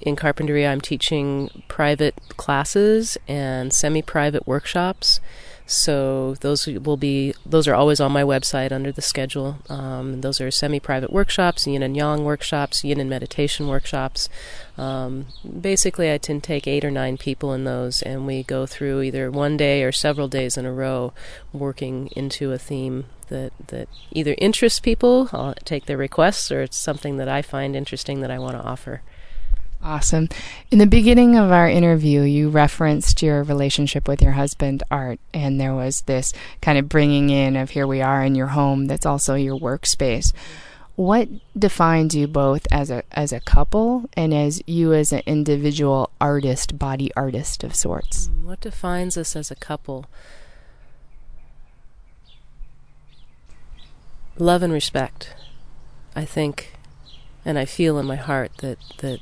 in 0.00 0.16
Carpinteria, 0.16 0.70
I'm 0.70 0.80
teaching 0.80 1.62
private 1.68 2.14
classes 2.36 3.18
and 3.26 3.72
semi-private 3.72 4.46
workshops. 4.46 5.20
So 5.70 6.34
those 6.40 6.66
will 6.66 6.96
be 6.96 7.34
those 7.44 7.68
are 7.68 7.74
always 7.74 8.00
on 8.00 8.10
my 8.10 8.22
website 8.22 8.72
under 8.72 8.90
the 8.90 9.02
schedule. 9.02 9.58
Um, 9.68 10.22
those 10.22 10.40
are 10.40 10.50
semi-private 10.50 11.12
workshops, 11.12 11.66
yin 11.66 11.82
and 11.82 11.94
yang 11.94 12.24
workshops, 12.24 12.84
yin 12.84 12.98
and 12.98 13.10
meditation 13.10 13.68
workshops. 13.68 14.30
Um, 14.78 15.26
basically, 15.60 16.10
I 16.10 16.16
tend 16.16 16.42
to 16.42 16.46
take 16.46 16.66
eight 16.66 16.86
or 16.86 16.90
nine 16.90 17.18
people 17.18 17.52
in 17.52 17.64
those, 17.64 18.00
and 18.00 18.26
we 18.26 18.44
go 18.44 18.64
through 18.64 19.02
either 19.02 19.30
one 19.30 19.58
day 19.58 19.84
or 19.84 19.92
several 19.92 20.26
days 20.26 20.56
in 20.56 20.64
a 20.64 20.72
row, 20.72 21.12
working 21.52 22.08
into 22.16 22.50
a 22.52 22.58
theme 22.58 23.04
that 23.28 23.52
that 23.66 23.90
either 24.10 24.34
interests 24.38 24.80
people, 24.80 25.28
I'll 25.34 25.54
take 25.66 25.84
their 25.84 25.98
requests, 25.98 26.50
or 26.50 26.62
it's 26.62 26.78
something 26.78 27.18
that 27.18 27.28
I 27.28 27.42
find 27.42 27.76
interesting 27.76 28.22
that 28.22 28.30
I 28.30 28.38
want 28.38 28.56
to 28.56 28.66
offer. 28.66 29.02
Awesome. 29.82 30.28
In 30.70 30.78
the 30.78 30.86
beginning 30.86 31.36
of 31.36 31.52
our 31.52 31.68
interview, 31.68 32.22
you 32.22 32.48
referenced 32.50 33.22
your 33.22 33.42
relationship 33.42 34.08
with 34.08 34.20
your 34.20 34.32
husband, 34.32 34.82
Art, 34.90 35.20
and 35.32 35.60
there 35.60 35.74
was 35.74 36.02
this 36.02 36.32
kind 36.60 36.78
of 36.78 36.88
bringing 36.88 37.30
in 37.30 37.56
of 37.56 37.70
here 37.70 37.86
we 37.86 38.02
are 38.02 38.24
in 38.24 38.34
your 38.34 38.48
home 38.48 38.86
that's 38.86 39.06
also 39.06 39.34
your 39.34 39.58
workspace. 39.58 40.32
What 40.96 41.28
defines 41.56 42.16
you 42.16 42.26
both 42.26 42.66
as 42.72 42.90
a 42.90 43.04
as 43.12 43.32
a 43.32 43.38
couple 43.38 44.10
and 44.14 44.34
as 44.34 44.60
you 44.66 44.92
as 44.92 45.12
an 45.12 45.22
individual 45.26 46.10
artist, 46.20 46.76
body 46.76 47.12
artist 47.16 47.62
of 47.62 47.76
sorts? 47.76 48.28
Mm, 48.28 48.44
what 48.46 48.60
defines 48.60 49.16
us 49.16 49.36
as 49.36 49.52
a 49.52 49.56
couple? 49.56 50.06
love 54.38 54.62
and 54.62 54.72
respect. 54.72 55.34
I 56.14 56.24
think, 56.24 56.72
and 57.44 57.58
I 57.58 57.64
feel 57.64 57.98
in 57.98 58.06
my 58.06 58.16
heart 58.16 58.52
that 58.58 58.78
that 58.98 59.20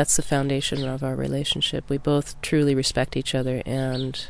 that's 0.00 0.16
the 0.16 0.22
foundation 0.22 0.88
of 0.88 1.02
our 1.02 1.14
relationship. 1.14 1.84
We 1.90 1.98
both 1.98 2.40
truly 2.40 2.74
respect 2.74 3.18
each 3.18 3.34
other 3.34 3.62
and 3.66 4.28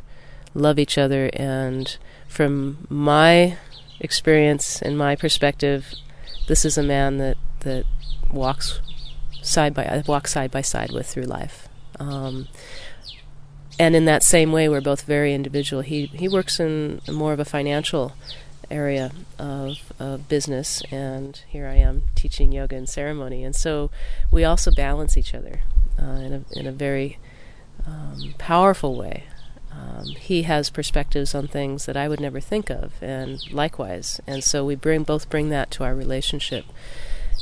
love 0.52 0.80
each 0.80 0.98
other. 0.98 1.30
And 1.32 1.96
from 2.26 2.88
my 2.90 3.56
experience 4.00 4.82
and 4.82 4.98
my 4.98 5.14
perspective, 5.14 5.94
this 6.48 6.64
is 6.64 6.76
a 6.76 6.82
man 6.82 7.18
that 7.18 7.36
that 7.60 7.84
walks 8.32 8.80
side 9.42 9.72
by 9.72 10.02
walk 10.08 10.26
side 10.26 10.50
by 10.50 10.60
side 10.60 10.90
with 10.90 11.06
through 11.06 11.30
life. 11.38 11.68
Um, 12.00 12.48
and 13.78 13.94
in 13.94 14.06
that 14.06 14.24
same 14.24 14.50
way, 14.50 14.68
we're 14.68 14.80
both 14.80 15.02
very 15.02 15.32
individual. 15.34 15.82
He 15.82 16.06
he 16.06 16.26
works 16.26 16.58
in 16.58 17.00
more 17.08 17.32
of 17.32 17.38
a 17.38 17.44
financial 17.44 18.16
area 18.70 19.12
of, 19.38 19.78
business, 20.28 20.82
and 20.90 21.42
here 21.48 21.66
I 21.66 21.74
am 21.74 22.02
teaching 22.14 22.52
yoga 22.52 22.76
and 22.76 22.88
ceremony. 22.88 23.44
And 23.44 23.54
so 23.54 23.90
we 24.30 24.44
also 24.44 24.70
balance 24.70 25.16
each 25.16 25.34
other 25.34 25.60
uh, 26.00 26.04
in, 26.04 26.32
a, 26.32 26.58
in 26.58 26.66
a 26.66 26.72
very 26.72 27.18
um, 27.86 28.34
powerful 28.38 28.96
way. 28.96 29.24
Um, 29.72 30.06
he 30.06 30.42
has 30.42 30.68
perspectives 30.70 31.34
on 31.34 31.46
things 31.46 31.86
that 31.86 31.96
I 31.96 32.08
would 32.08 32.20
never 32.20 32.40
think 32.40 32.70
of, 32.70 32.92
and 33.00 33.40
likewise. 33.52 34.20
And 34.26 34.42
so 34.42 34.64
we 34.64 34.74
bring 34.74 35.04
both 35.04 35.30
bring 35.30 35.48
that 35.50 35.70
to 35.72 35.84
our 35.84 35.94
relationship. 35.94 36.64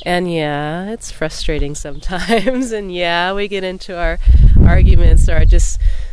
And 0.05 0.33
yeah, 0.33 0.91
it's 0.91 1.11
frustrating 1.11 1.75
sometimes, 1.75 2.73
and 2.73 2.93
yeah, 2.93 3.33
we 3.33 3.49
get 3.49 3.65
into 3.65 3.99
our 3.99 4.19
arguments 4.61 5.29
or 5.29 5.45
just, 5.45 5.81
you 5.81 5.87
know, 5.87 6.08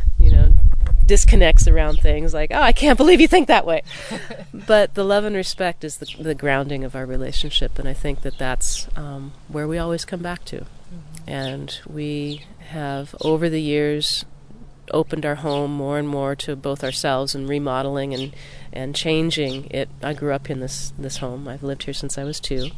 disconnects 1.06 1.68
around 1.68 2.00
things 2.00 2.34
like, 2.34 2.50
oh, 2.52 2.60
I 2.60 2.72
can't 2.72 2.96
believe 2.96 3.20
you 3.20 3.28
think 3.28 3.48
that 3.48 3.66
way. 3.66 3.82
but 4.54 4.94
the 4.94 5.04
love 5.04 5.24
and 5.24 5.36
respect 5.36 5.84
is 5.84 5.98
the, 5.98 6.06
the 6.18 6.34
grounding 6.34 6.84
of 6.84 6.94
our 6.94 7.06
relationship, 7.06 7.78
and 7.78 7.88
I 7.88 7.94
think 7.94 8.22
that 8.22 8.38
that's 8.38 8.88
um, 8.96 9.32
where 9.48 9.68
we 9.68 9.78
always 9.78 10.04
come 10.04 10.22
back 10.22 10.44
to. 10.46 10.60
Mm-hmm. 10.60 11.30
And 11.30 11.80
we 11.86 12.44
have, 12.70 13.14
over 13.20 13.48
the 13.48 13.62
years, 13.62 14.24
opened 14.92 15.26
our 15.26 15.36
home 15.36 15.72
more 15.72 15.98
and 15.98 16.08
more 16.08 16.36
to 16.36 16.54
both 16.54 16.84
ourselves 16.84 17.34
and 17.34 17.48
remodeling 17.48 18.14
and, 18.14 18.34
and 18.72 18.94
changing 18.94 19.66
it. 19.70 19.88
I 20.02 20.14
grew 20.14 20.32
up 20.32 20.48
in 20.50 20.60
this, 20.60 20.92
this 20.98 21.18
home. 21.18 21.48
I've 21.48 21.62
lived 21.62 21.84
here 21.84 21.94
since 21.94 22.18
I 22.18 22.24
was 22.24 22.40
two. 22.40 22.70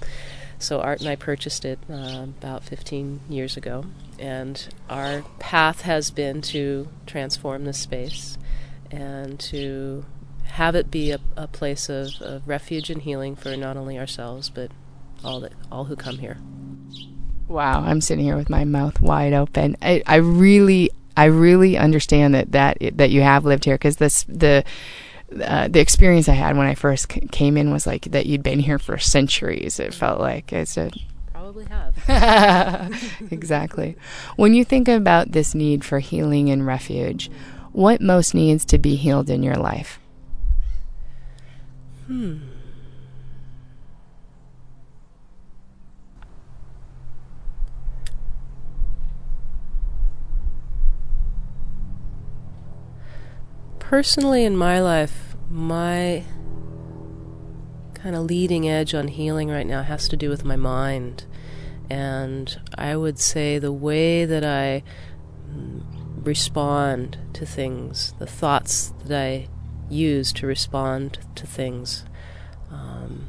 So 0.58 0.80
Art 0.80 1.00
and 1.00 1.08
I 1.08 1.16
purchased 1.16 1.64
it 1.64 1.78
uh, 1.90 2.26
about 2.38 2.64
15 2.64 3.20
years 3.28 3.56
ago, 3.56 3.85
and 4.19 4.69
our 4.89 5.23
path 5.39 5.83
has 5.83 6.11
been 6.11 6.41
to 6.43 6.89
transform 7.07 7.65
this 7.65 7.79
space 7.79 8.39
and 8.91 9.39
to 9.39 10.05
have 10.45 10.75
it 10.75 10.91
be 10.91 11.11
a, 11.11 11.19
a 11.37 11.47
place 11.47 11.89
of, 11.89 12.21
of, 12.21 12.49
refuge 12.49 12.91
and 12.91 13.03
healing 13.03 13.37
for 13.37 13.55
not 13.57 13.77
only 13.77 13.99
ourselves 13.99 14.49
but 14.49 14.71
all 15.23 15.41
that 15.41 15.53
all 15.71 15.85
who 15.85 15.97
come 15.97 16.19
here. 16.19 16.39
Wow, 17.49 17.83
I'm 17.83 18.01
sitting 18.01 18.25
here 18.25 18.37
with 18.37 18.51
my 18.51 18.65
mouth 18.65 19.01
wide 19.01 19.33
open. 19.33 19.77
I, 19.81 20.03
I 20.07 20.17
really, 20.17 20.91
I 21.17 21.27
really 21.27 21.77
understand 21.79 22.35
that 22.35 22.53
that 22.53 22.79
that 22.95 23.11
you 23.11 23.23
have 23.23 23.45
lived 23.45 23.65
here 23.65 23.75
because 23.75 23.97
this 23.97 24.25
the 24.25 24.65
uh, 25.43 25.69
the 25.69 25.81
experience 25.81 26.29
I 26.29 26.35
had 26.35 26.57
when 26.57 26.67
I 26.67 26.75
first 26.75 27.13
c- 27.13 27.21
came 27.21 27.57
in 27.57 27.71
was 27.71 27.87
like 27.87 28.05
that 28.07 28.27
you'd 28.27 28.43
been 28.43 28.61
here 28.61 28.79
for 28.79 28.99
centuries. 28.99 29.79
It 29.79 29.95
felt 29.95 30.21
like 30.21 30.53
it's 30.53 30.77
a 30.77 30.91
probably 31.52 31.64
have. 31.64 32.93
exactly. 33.33 33.97
When 34.37 34.52
you 34.52 34.64
think 34.64 34.87
about 34.88 35.33
this 35.33 35.55
need 35.55 35.85
for 35.85 35.99
healing 35.99 36.50
and 36.50 36.67
refuge, 36.67 37.31
what 37.73 38.00
most 38.00 38.35
needs 38.35 38.64
to 38.67 38.78
be 38.78 38.97
healed 38.97 39.31
in 39.31 39.43
your 39.43 39.57
life? 39.57 39.99
Hmm. 42.07 42.38
Personally, 53.78 54.45
in 54.45 54.55
my 54.55 54.83
life, 54.83 55.35
my 55.49 56.25
kind 57.95 58.14
of 58.14 58.25
leading 58.25 58.69
edge 58.69 58.95
on 58.95 59.09
healing 59.09 59.49
right 59.49 59.67
now 59.67 59.83
has 59.83 60.09
to 60.09 60.17
do 60.17 60.28
with 60.28 60.45
my 60.45 60.57
mind. 60.57 61.25
And 61.90 62.61
I 62.76 62.97
would 62.97 63.18
say 63.18 63.59
the 63.59 63.73
way 63.73 64.25
that 64.25 64.45
I 64.45 64.83
respond 66.23 67.18
to 67.33 67.47
things, 67.47 68.14
the 68.18 68.26
thoughts 68.26 68.92
that 69.07 69.18
I 69.18 69.49
use 69.88 70.33
to 70.35 70.47
respond 70.47 71.18
to 71.35 71.47
things, 71.47 72.04
um, 72.71 73.28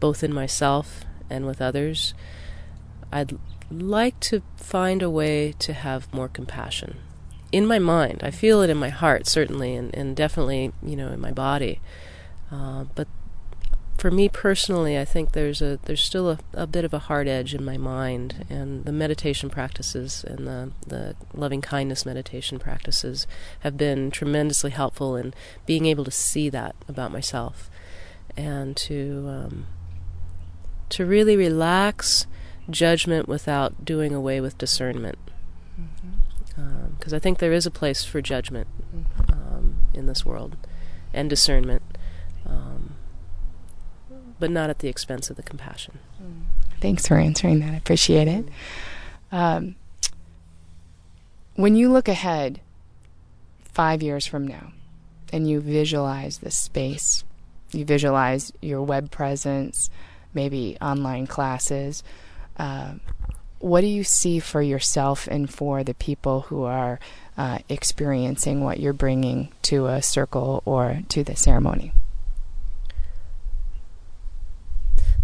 both 0.00 0.24
in 0.24 0.32
myself 0.32 1.04
and 1.30 1.46
with 1.46 1.62
others, 1.62 2.14
I'd 3.12 3.38
like 3.70 4.18
to 4.20 4.42
find 4.56 5.02
a 5.02 5.10
way 5.10 5.52
to 5.60 5.72
have 5.72 6.12
more 6.12 6.28
compassion. 6.28 6.98
In 7.52 7.66
my 7.66 7.78
mind, 7.78 8.20
I 8.22 8.30
feel 8.30 8.62
it 8.62 8.70
in 8.70 8.78
my 8.78 8.88
heart, 8.88 9.26
certainly, 9.26 9.76
and, 9.76 9.94
and 9.94 10.16
definitely, 10.16 10.72
you 10.82 10.96
know, 10.96 11.08
in 11.08 11.20
my 11.20 11.32
body. 11.32 11.80
Uh, 12.50 12.84
but 12.94 13.06
for 14.02 14.10
me 14.10 14.28
personally, 14.28 14.98
I 14.98 15.04
think 15.04 15.30
there's 15.30 15.62
a 15.62 15.78
there's 15.84 16.02
still 16.02 16.28
a, 16.28 16.38
a 16.54 16.66
bit 16.66 16.84
of 16.84 16.92
a 16.92 16.98
hard 16.98 17.28
edge 17.28 17.54
in 17.54 17.64
my 17.64 17.76
mind, 17.76 18.44
and 18.50 18.84
the 18.84 18.90
meditation 18.90 19.48
practices 19.48 20.24
and 20.24 20.44
the 20.44 20.72
the 20.84 21.14
loving 21.32 21.60
kindness 21.60 22.04
meditation 22.04 22.58
practices 22.58 23.28
have 23.60 23.76
been 23.76 24.10
tremendously 24.10 24.72
helpful 24.72 25.14
in 25.14 25.32
being 25.66 25.86
able 25.86 26.04
to 26.04 26.10
see 26.10 26.50
that 26.50 26.74
about 26.88 27.12
myself, 27.12 27.70
and 28.36 28.76
to 28.76 29.24
um, 29.28 29.66
to 30.88 31.06
really 31.06 31.36
relax 31.36 32.26
judgment 32.68 33.28
without 33.28 33.84
doing 33.84 34.12
away 34.12 34.40
with 34.40 34.58
discernment, 34.58 35.18
because 35.76 36.58
mm-hmm. 36.58 36.60
um, 36.60 37.14
I 37.14 37.20
think 37.20 37.38
there 37.38 37.52
is 37.52 37.66
a 37.66 37.70
place 37.70 38.02
for 38.02 38.20
judgment 38.20 38.66
mm-hmm. 38.92 39.32
um, 39.32 39.76
in 39.94 40.06
this 40.06 40.26
world, 40.26 40.56
and 41.14 41.30
discernment. 41.30 41.82
Um, 42.44 42.91
but 44.38 44.50
not 44.50 44.70
at 44.70 44.80
the 44.80 44.88
expense 44.88 45.30
of 45.30 45.36
the 45.36 45.42
compassion. 45.42 45.98
Thanks 46.80 47.06
for 47.06 47.16
answering 47.16 47.60
that. 47.60 47.72
I 47.72 47.76
appreciate 47.76 48.28
it. 48.28 48.46
Um, 49.30 49.76
when 51.54 51.76
you 51.76 51.90
look 51.90 52.08
ahead 52.08 52.60
five 53.64 54.02
years 54.02 54.26
from 54.26 54.46
now 54.46 54.72
and 55.32 55.48
you 55.48 55.60
visualize 55.60 56.38
this 56.38 56.56
space, 56.56 57.24
you 57.72 57.84
visualize 57.84 58.52
your 58.60 58.82
web 58.82 59.10
presence, 59.10 59.90
maybe 60.34 60.76
online 60.80 61.26
classes, 61.26 62.02
uh, 62.56 62.94
what 63.58 63.80
do 63.82 63.86
you 63.86 64.02
see 64.02 64.40
for 64.40 64.60
yourself 64.60 65.28
and 65.28 65.48
for 65.48 65.84
the 65.84 65.94
people 65.94 66.42
who 66.42 66.64
are 66.64 66.98
uh, 67.38 67.58
experiencing 67.68 68.64
what 68.64 68.80
you're 68.80 68.92
bringing 68.92 69.52
to 69.62 69.86
a 69.86 70.02
circle 70.02 70.62
or 70.64 71.02
to 71.08 71.22
the 71.22 71.36
ceremony? 71.36 71.92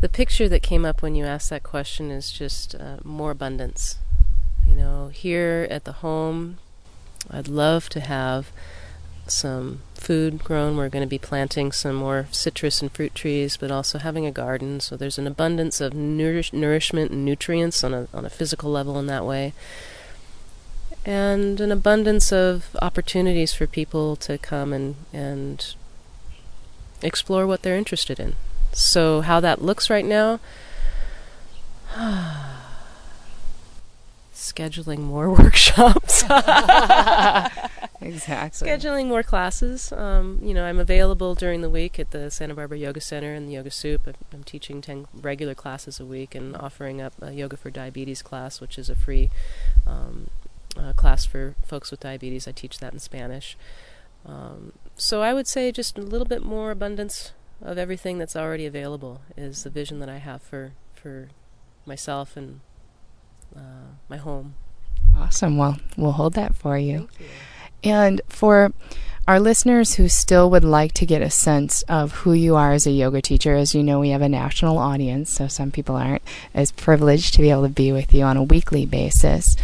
The 0.01 0.09
picture 0.09 0.49
that 0.49 0.63
came 0.63 0.85
up 0.85 1.03
when 1.03 1.15
you 1.15 1.25
asked 1.25 1.51
that 1.51 1.63
question 1.63 2.11
is 2.11 2.31
just 2.31 2.75
uh, 2.75 2.99
more 3.03 3.33
abundance. 3.33 3.99
You 4.67 4.77
know, 4.77 5.09
here 5.09 5.67
at 5.71 5.85
the 5.85 5.93
home, 5.93 6.59
I'd 7.31 7.49
love 7.49 7.89
to 7.91 8.01
have 8.01 8.53
some 9.27 9.81
food 9.95 10.45
grown. 10.45 10.77
We're 10.77 10.89
going 10.89 11.05
to 11.05 11.09
be 11.09 11.19
planting 11.19 11.73
some 11.73 11.97
more 11.97 12.29
citrus 12.31 12.81
and 12.81 12.93
fruit 12.93 13.15
trees, 13.15 13.57
but 13.57 13.71
also 13.71 13.99
having 13.99 14.25
a 14.25 14.31
garden. 14.31 14.81
So 14.81 14.97
there's 14.97 15.19
an 15.19 15.27
abundance 15.27 15.81
of 15.81 15.95
nourish- 15.95 16.53
nourishment 16.53 17.11
and 17.11 17.25
nutrients 17.25 17.83
on 17.83 17.93
a 17.93 18.09
on 18.15 18.25
a 18.25 18.31
physical 18.31 18.71
level 18.71 18.99
in 18.99 19.07
that 19.07 19.25
way, 19.25 19.53
and 21.05 21.61
an 21.61 21.73
abundance 21.73 22.33
of 22.33 22.77
opportunities 22.81 23.53
for 23.53 23.67
people 23.67 24.17
to 24.17 24.39
come 24.39 24.73
and 24.73 24.95
and 25.13 25.75
explore 27.03 27.47
what 27.47 27.63
they're 27.63 27.77
interested 27.77 28.19
in. 28.21 28.35
So, 28.73 29.23
how 29.23 29.41
that 29.41 29.63
looks 29.63 29.91
right 29.91 30.05
now, 30.05 30.41
scheduling 34.35 35.01
more 35.01 35.31
workshops. 35.35 36.23
exactly. 38.01 38.69
Scheduling 38.69 39.07
more 39.07 39.23
classes. 39.23 39.93
Um, 39.93 40.39
you 40.43 40.55
know, 40.55 40.65
I'm 40.65 40.79
available 40.79 41.35
during 41.35 41.61
the 41.61 41.71
week 41.71 41.99
at 41.99 42.11
the 42.11 42.31
Santa 42.31 42.55
Barbara 42.55 42.79
Yoga 42.79 43.01
Center 43.01 43.35
and 43.35 43.49
the 43.49 43.55
Yoga 43.55 43.71
Soup. 43.71 44.01
I'm 44.33 44.45
teaching 44.45 44.81
10 44.81 45.09
regular 45.21 45.55
classes 45.55 46.01
a 46.01 46.05
week 46.05 46.35
and 46.35 46.57
offering 46.57 47.01
up 47.01 47.15
a 47.21 47.33
Yoga 47.33 47.57
for 47.57 47.71
Diabetes 47.71 48.23
class, 48.23 48.61
which 48.61 48.79
is 48.79 48.89
a 48.89 48.95
free 48.95 49.31
um, 49.87 50.29
uh, 50.77 50.93
class 50.93 51.25
for 51.25 51.55
folks 51.65 51.91
with 51.91 52.01
diabetes. 52.01 52.47
I 52.47 52.53
teach 52.53 52.79
that 52.79 52.93
in 52.93 52.99
Spanish. 52.99 53.57
Um, 54.27 54.73
so 54.97 55.23
I 55.23 55.33
would 55.33 55.47
say 55.47 55.73
just 55.73 55.97
a 55.99 56.03
little 56.03 56.27
bit 56.27 56.43
more 56.43 56.71
abundance 56.71 57.33
of 57.63 57.79
everything 57.79 58.19
that's 58.19 58.37
already 58.37 58.67
available 58.67 59.21
is 59.37 59.65
the 59.65 59.71
vision 59.71 59.99
that 60.01 60.09
I 60.09 60.19
have 60.19 60.43
for 60.43 60.73
for 60.95 61.29
myself 61.87 62.37
and 62.37 62.61
uh, 63.57 63.95
my 64.09 64.17
home. 64.17 64.55
Awesome. 65.17 65.57
Well, 65.57 65.79
we'll 65.97 66.13
hold 66.13 66.35
that 66.35 66.55
for 66.55 66.79
you. 66.79 67.09
you. 67.19 67.27
And 67.83 68.21
for 68.29 68.73
our 69.27 69.41
listeners 69.41 69.95
who 69.95 70.09
still 70.09 70.51
would 70.51 70.65
like 70.65 70.93
to 70.95 71.07
get 71.07 71.23
a 71.23 71.31
sense 71.31 71.83
of 71.83 72.13
who 72.13 72.33
you 72.33 72.57
are 72.57 72.73
as 72.73 72.87
a 72.87 72.91
yoga 72.91 73.23
teacher, 73.23 73.55
as 73.55 73.75
you 73.75 73.83
know, 73.83 74.01
we 74.01 74.11
have 74.11 74.23
a 74.23 74.29
national 74.29 74.79
audience, 74.79 75.31
so 75.31 75.49
some 75.49 75.71
people 75.71 75.97
aren't 75.97 76.23
as 76.55 76.73
privileged 76.73 77.35
to 77.35 77.43
be 77.43 77.51
able 77.51 77.63
to 77.63 77.69
be 77.69 77.93
with 77.93 78.13
you 78.15 78.25
on 78.25 78.37
a 78.37 78.43
weekly 78.43 78.87
basis 78.87 79.57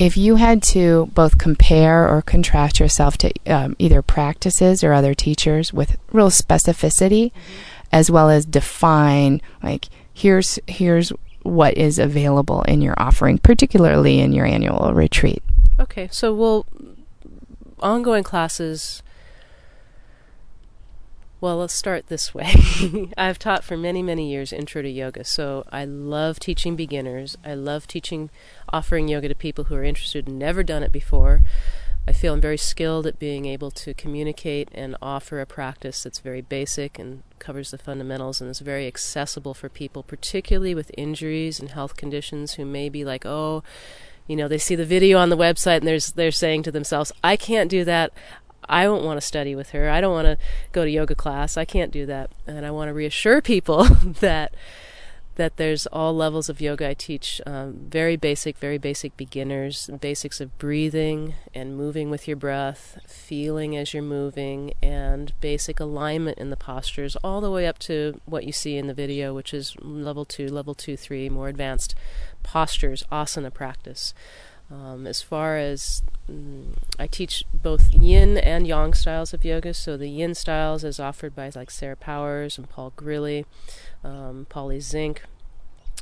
if 0.00 0.16
you 0.16 0.36
had 0.36 0.62
to 0.62 1.10
both 1.12 1.36
compare 1.36 2.08
or 2.08 2.22
contrast 2.22 2.80
yourself 2.80 3.18
to 3.18 3.30
um, 3.46 3.76
either 3.78 4.00
practices 4.00 4.82
or 4.82 4.94
other 4.94 5.12
teachers 5.12 5.74
with 5.74 5.98
real 6.10 6.30
specificity, 6.30 7.32
as 7.92 8.10
well 8.10 8.30
as 8.30 8.46
define 8.46 9.42
like 9.62 9.88
here's 10.14 10.58
here's 10.66 11.12
what 11.42 11.76
is 11.76 11.98
available 11.98 12.62
in 12.62 12.80
your 12.80 12.94
offering, 12.96 13.36
particularly 13.36 14.20
in 14.20 14.32
your 14.32 14.46
annual 14.46 14.92
retreat. 14.94 15.42
Okay, 15.78 16.08
so 16.10 16.34
we'll 16.34 16.66
ongoing 17.80 18.24
classes 18.24 19.02
well, 21.40 21.56
let's 21.56 21.74
start 21.74 22.08
this 22.08 22.34
way. 22.34 22.54
I've 23.16 23.38
taught 23.38 23.64
for 23.64 23.76
many, 23.76 24.02
many 24.02 24.30
years 24.30 24.52
intro 24.52 24.82
to 24.82 24.90
yoga, 24.90 25.24
so 25.24 25.64
I 25.72 25.86
love 25.86 26.38
teaching 26.38 26.76
beginners. 26.76 27.36
I 27.44 27.54
love 27.54 27.86
teaching, 27.86 28.28
offering 28.68 29.08
yoga 29.08 29.28
to 29.28 29.34
people 29.34 29.64
who 29.64 29.74
are 29.74 29.84
interested 29.84 30.28
and 30.28 30.38
never 30.38 30.62
done 30.62 30.82
it 30.82 30.92
before. 30.92 31.40
I 32.06 32.12
feel 32.12 32.34
I'm 32.34 32.40
very 32.40 32.56
skilled 32.58 33.06
at 33.06 33.18
being 33.18 33.46
able 33.46 33.70
to 33.72 33.94
communicate 33.94 34.68
and 34.72 34.96
offer 35.00 35.40
a 35.40 35.46
practice 35.46 36.02
that's 36.02 36.18
very 36.18 36.40
basic 36.40 36.98
and 36.98 37.22
covers 37.38 37.70
the 37.70 37.78
fundamentals 37.78 38.40
and 38.40 38.50
is 38.50 38.60
very 38.60 38.86
accessible 38.86 39.54
for 39.54 39.68
people, 39.68 40.02
particularly 40.02 40.74
with 40.74 40.90
injuries 40.96 41.60
and 41.60 41.70
health 41.70 41.96
conditions 41.96 42.54
who 42.54 42.64
may 42.66 42.88
be 42.88 43.04
like, 43.04 43.24
oh, 43.24 43.62
you 44.26 44.36
know, 44.36 44.48
they 44.48 44.58
see 44.58 44.74
the 44.74 44.84
video 44.84 45.18
on 45.18 45.28
the 45.28 45.36
website 45.36 45.78
and 45.78 45.88
there's 45.88 46.12
they're 46.12 46.30
saying 46.30 46.62
to 46.62 46.70
themselves, 46.70 47.10
I 47.22 47.36
can't 47.36 47.70
do 47.70 47.84
that. 47.84 48.12
I 48.70 48.84
don't 48.84 49.04
want 49.04 49.18
to 49.18 49.26
study 49.26 49.54
with 49.54 49.70
her. 49.70 49.90
I 49.90 50.00
don't 50.00 50.12
want 50.12 50.26
to 50.26 50.38
go 50.72 50.84
to 50.84 50.90
yoga 50.90 51.14
class. 51.14 51.56
I 51.56 51.64
can't 51.64 51.90
do 51.90 52.06
that. 52.06 52.30
And 52.46 52.64
I 52.64 52.70
want 52.70 52.88
to 52.88 52.94
reassure 52.94 53.42
people 53.42 53.84
that 53.84 54.54
that 55.36 55.56
there's 55.56 55.86
all 55.86 56.14
levels 56.14 56.50
of 56.50 56.60
yoga 56.60 56.90
I 56.90 56.92
teach. 56.92 57.40
Um, 57.46 57.86
very 57.88 58.16
basic, 58.16 58.58
very 58.58 58.76
basic 58.76 59.16
beginners, 59.16 59.88
basics 60.00 60.38
of 60.38 60.58
breathing 60.58 61.32
and 61.54 61.78
moving 61.78 62.10
with 62.10 62.28
your 62.28 62.36
breath, 62.36 62.98
feeling 63.06 63.74
as 63.74 63.94
you're 63.94 64.02
moving, 64.02 64.74
and 64.82 65.32
basic 65.40 65.80
alignment 65.80 66.36
in 66.36 66.50
the 66.50 66.58
postures, 66.58 67.16
all 67.24 67.40
the 67.40 67.50
way 67.50 67.66
up 67.66 67.78
to 67.78 68.20
what 68.26 68.44
you 68.44 68.52
see 68.52 68.76
in 68.76 68.86
the 68.86 68.92
video, 68.92 69.32
which 69.32 69.54
is 69.54 69.76
level 69.80 70.26
two, 70.26 70.48
level 70.48 70.74
two, 70.74 70.94
three, 70.94 71.30
more 71.30 71.48
advanced 71.48 71.94
postures, 72.42 73.02
asana 73.10 73.52
practice. 73.52 74.12
Um, 74.70 75.06
as 75.06 75.20
far 75.20 75.56
as 75.56 76.02
mm, 76.30 76.74
I 76.98 77.08
teach 77.08 77.44
both 77.52 77.92
yin 77.92 78.38
and 78.38 78.66
yang 78.66 78.94
styles 78.94 79.34
of 79.34 79.44
yoga, 79.44 79.74
so 79.74 79.96
the 79.96 80.08
yin 80.08 80.34
styles 80.34 80.84
is 80.84 81.00
offered 81.00 81.34
by 81.34 81.50
like 81.54 81.70
Sarah 81.70 81.96
Powers 81.96 82.56
and 82.56 82.68
Paul 82.68 82.92
Grilley, 82.96 83.46
um, 84.04 84.46
Paulie 84.48 84.80
Zink, 84.80 85.22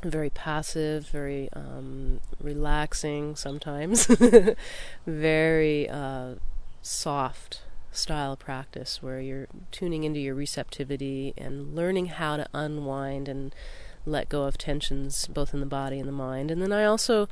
very 0.02 0.30
passive, 0.30 1.08
very 1.08 1.48
um, 1.54 2.20
relaxing 2.40 3.36
sometimes, 3.36 4.06
very 5.06 5.88
uh, 5.88 6.34
soft 6.82 7.62
style 7.90 8.36
practice 8.36 9.02
where 9.02 9.20
you're 9.20 9.48
tuning 9.72 10.04
into 10.04 10.20
your 10.20 10.34
receptivity 10.34 11.32
and 11.36 11.74
learning 11.74 12.06
how 12.06 12.36
to 12.36 12.46
unwind 12.52 13.28
and 13.28 13.54
let 14.06 14.28
go 14.28 14.44
of 14.44 14.56
tensions 14.56 15.26
both 15.26 15.52
in 15.52 15.60
the 15.60 15.66
body 15.66 15.98
and 15.98 16.08
the 16.08 16.12
mind. 16.12 16.50
And 16.50 16.62
then 16.62 16.72
I 16.72 16.84
also 16.84 17.28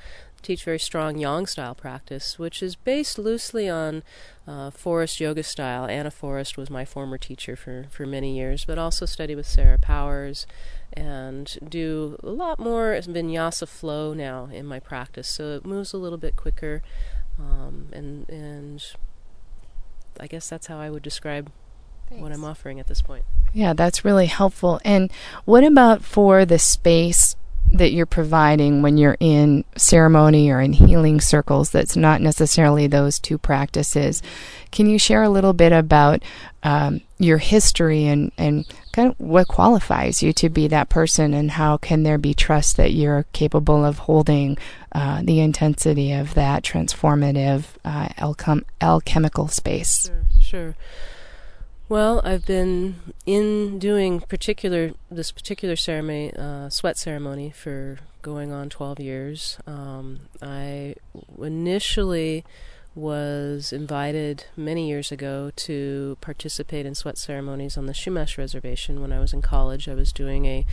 teach 0.47 0.63
very 0.63 0.79
strong 0.79 1.19
yang 1.19 1.45
style 1.45 1.75
practice, 1.75 2.39
which 2.39 2.63
is 2.63 2.77
based 2.77 3.19
loosely 3.19 3.69
on 3.69 4.05
uh, 4.47 4.71
Forrest 4.71 5.19
yoga 5.19 5.43
style. 5.43 5.87
Anna 5.87 6.11
Forrest 6.11 6.57
was 6.57 6.71
my 6.71 6.85
former 6.85 7.19
teacher 7.19 7.57
for, 7.57 7.87
for 7.91 8.07
many 8.07 8.37
years, 8.37 8.65
but 8.65 8.79
also 8.79 9.07
study 9.07 9.35
with 9.35 9.47
Sarah 9.47 9.79
Powers 9.79 10.47
and 10.93 11.59
do 11.69 12.17
a 12.23 12.31
lot 12.31 12.61
more 12.61 12.93
vinyasa 12.93 13.67
flow 13.67 14.15
now 14.15 14.49
in 14.53 14.67
my 14.67 14.79
practice. 14.79 15.29
So 15.29 15.57
it 15.57 15.67
moves 15.67 15.93
a 15.93 15.99
little 15.99 16.19
bit 16.19 16.37
quicker, 16.37 16.83
um, 17.41 17.89
and 17.93 18.29
and 18.29 18.85
I 20.21 20.29
guess 20.29 20.49
that's 20.49 20.69
how 20.69 20.79
I 20.79 20.91
would 20.91 21.03
describe 21.03 21.51
Thanks. 22.09 22.23
what 22.23 22.31
I'm 22.31 22.45
offering 22.45 22.79
at 22.79 22.87
this 22.87 23.03
point. 23.03 23.25
Yeah, 23.53 23.73
that's 23.73 24.05
really 24.05 24.27
helpful. 24.27 24.81
And 24.85 25.13
what 25.45 25.65
about 25.65 26.05
for 26.05 26.45
the 26.45 26.59
space 26.59 27.35
that 27.73 27.93
you're 27.93 28.07
providing 28.07 28.83
when 28.83 28.97
you're 28.97 29.17
in 29.21 29.65
ceremony 29.77 30.51
or 30.51 30.61
in 30.61 30.73
healing 30.73 31.21
circles 31.21 31.71
that's 31.71 31.97
not 31.97 32.21
necessarily 32.21 32.87
those 32.87 33.19
two 33.19 33.39
practices? 33.39 34.23
Can 34.71 34.87
you 34.87 34.99
share 34.99 35.23
a 35.23 35.29
little 35.29 35.53
bit 35.53 35.73
about 35.73 36.23
um, 36.63 37.01
your 37.19 37.39
history 37.39 38.07
and, 38.07 38.33
and 38.37 38.67
kind 38.93 39.11
of 39.11 39.21
what 39.21 39.49
qualifies 39.49 40.23
you 40.23 40.33
to 40.35 40.49
be 40.49 40.69
that 40.69 40.89
person 40.89 41.35
and 41.35 41.53
how 41.53 41.77
can 41.77 42.03
there 42.03 42.19
be 42.19 42.35
trust 42.35 42.77
that 42.77 42.93
you're 42.93 43.25
capable 43.33 43.85
of 43.85 43.99
holding 43.99 44.59
uh, 44.93 45.21
the 45.23 45.41
intensity 45.41 46.13
of 46.13 46.35
that 46.35 46.63
transformative 46.63 47.65
uh, 47.85 48.09
alchem- 48.19 48.65
alchemical 48.81 49.49
space? 49.49 50.07
Sure, 50.07 50.25
sure. 50.41 50.77
Well, 51.89 52.21
I've 52.25 52.45
been 52.45 52.97
in 53.27 53.79
doing 53.79 54.19
particular 54.19 54.91
this 55.09 55.31
particular 55.31 55.77
ceremony, 55.77 56.33
uh, 56.37 56.69
sweat 56.69 56.99
ceremony, 56.99 57.53
for 57.53 57.99
going 58.23 58.51
on 58.51 58.69
12 58.69 58.99
years. 58.99 59.59
Um, 59.69 60.23
I 60.43 60.97
initially 61.41 62.45
was 62.97 63.73
invited 63.73 64.47
many 64.57 64.89
years 64.89 65.13
ago 65.13 65.53
to 65.55 66.19
participate 66.21 66.87
in 66.87 66.97
sweat 66.97 67.19
ceremonies 67.19 67.79
on 67.79 67.87
the 67.87 67.93
Chumash 67.93 68.37
Reservation 68.37 69.01
when 69.01 69.13
I 69.13 69.21
was 69.21 69.33
in 69.33 69.41
college. 69.41 69.89
I 69.89 69.95
was 69.95 70.13
doing 70.13 70.45
a 70.45 70.67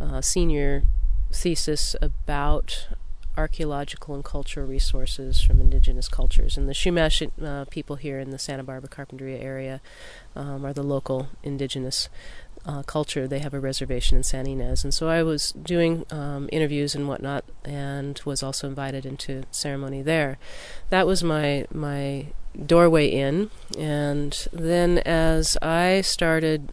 uh, 0.00 0.20
senior 0.20 0.82
thesis 1.30 1.94
about 2.02 2.88
archaeological 3.36 4.14
and 4.14 4.24
cultural 4.24 4.66
resources 4.66 5.42
from 5.42 5.60
indigenous 5.60 6.08
cultures. 6.08 6.56
And 6.56 6.68
the 6.68 6.72
Chumash 6.72 7.28
uh, 7.42 7.64
people 7.66 7.96
here 7.96 8.18
in 8.18 8.30
the 8.30 8.38
Santa 8.38 8.64
Barbara 8.64 8.88
Carpinteria 8.88 9.42
area 9.42 9.80
um, 10.34 10.64
are 10.64 10.72
the 10.72 10.82
local 10.82 11.28
indigenous 11.42 12.08
uh, 12.64 12.82
culture. 12.82 13.28
They 13.28 13.38
have 13.38 13.54
a 13.54 13.60
reservation 13.60 14.16
in 14.16 14.22
Santa 14.22 14.50
Ynez. 14.50 14.84
And 14.84 14.92
so 14.92 15.08
I 15.08 15.22
was 15.22 15.52
doing 15.52 16.04
um, 16.10 16.48
interviews 16.50 16.94
and 16.94 17.08
whatnot 17.08 17.44
and 17.64 18.20
was 18.24 18.42
also 18.42 18.66
invited 18.66 19.06
into 19.06 19.44
ceremony 19.50 20.02
there. 20.02 20.38
That 20.90 21.06
was 21.06 21.22
my, 21.22 21.66
my 21.72 22.26
doorway 22.64 23.08
in. 23.08 23.50
And 23.78 24.46
then 24.52 24.98
as 24.98 25.56
I 25.62 26.00
started 26.00 26.72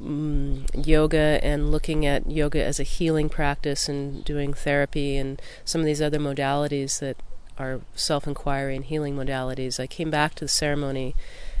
um, 0.00 0.66
yoga 0.74 1.40
and 1.42 1.70
looking 1.70 2.06
at 2.06 2.30
yoga 2.30 2.62
as 2.64 2.78
a 2.78 2.84
healing 2.84 3.28
practice 3.28 3.88
and 3.88 4.24
doing 4.24 4.52
therapy 4.54 5.16
and 5.16 5.40
some 5.64 5.80
of 5.80 5.86
these 5.86 6.02
other 6.02 6.18
modalities 6.18 6.98
that 7.00 7.16
are 7.58 7.80
self 7.94 8.26
inquiry 8.26 8.76
and 8.76 8.84
healing 8.84 9.16
modalities, 9.16 9.80
I 9.80 9.86
came 9.86 10.10
back 10.10 10.34
to 10.36 10.44
the 10.44 10.48
ceremony 10.48 11.14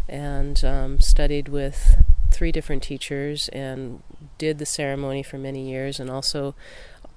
and 0.08 0.62
um, 0.64 1.00
studied 1.00 1.48
with 1.48 2.02
three 2.30 2.52
different 2.52 2.82
teachers 2.82 3.48
and 3.48 4.02
did 4.38 4.58
the 4.58 4.66
ceremony 4.66 5.22
for 5.22 5.38
many 5.38 5.70
years 5.70 5.98
and 5.98 6.10
also 6.10 6.54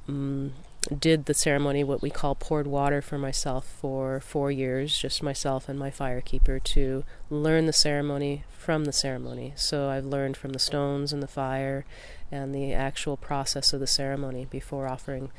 um, 0.08 0.54
did 0.98 1.26
the 1.26 1.34
ceremony, 1.34 1.84
what 1.84 2.02
we 2.02 2.10
call 2.10 2.36
poured 2.36 2.66
water 2.66 3.02
for 3.02 3.18
myself 3.18 3.66
for 3.66 4.20
four 4.22 4.52
years, 4.52 4.98
just 4.98 5.22
myself 5.22 5.68
and 5.68 5.78
my 5.78 5.92
firekeeper, 5.92 6.64
to 6.64 7.04
learn 7.30 7.66
the 7.66 7.74
ceremony 7.74 8.44
from 8.58 8.86
the 8.86 8.94
ceremony. 8.94 9.54
So 9.56 9.90
I've 9.90 10.06
learned 10.06 10.38
from 10.38 10.54
the 10.54 10.60
stones 10.60 11.12
and 11.12 11.22
the 11.22 11.28
fire 11.28 11.86
and 12.32 12.56
the 12.56 12.74
actual 12.74 13.18
process 13.18 13.74
of 13.74 13.80
the 13.80 13.88
ceremony 13.88 14.46
before 14.50 14.88
offering 14.88 15.32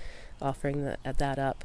offering 0.43 0.85
the, 0.85 0.97
that 1.05 1.39
up. 1.39 1.65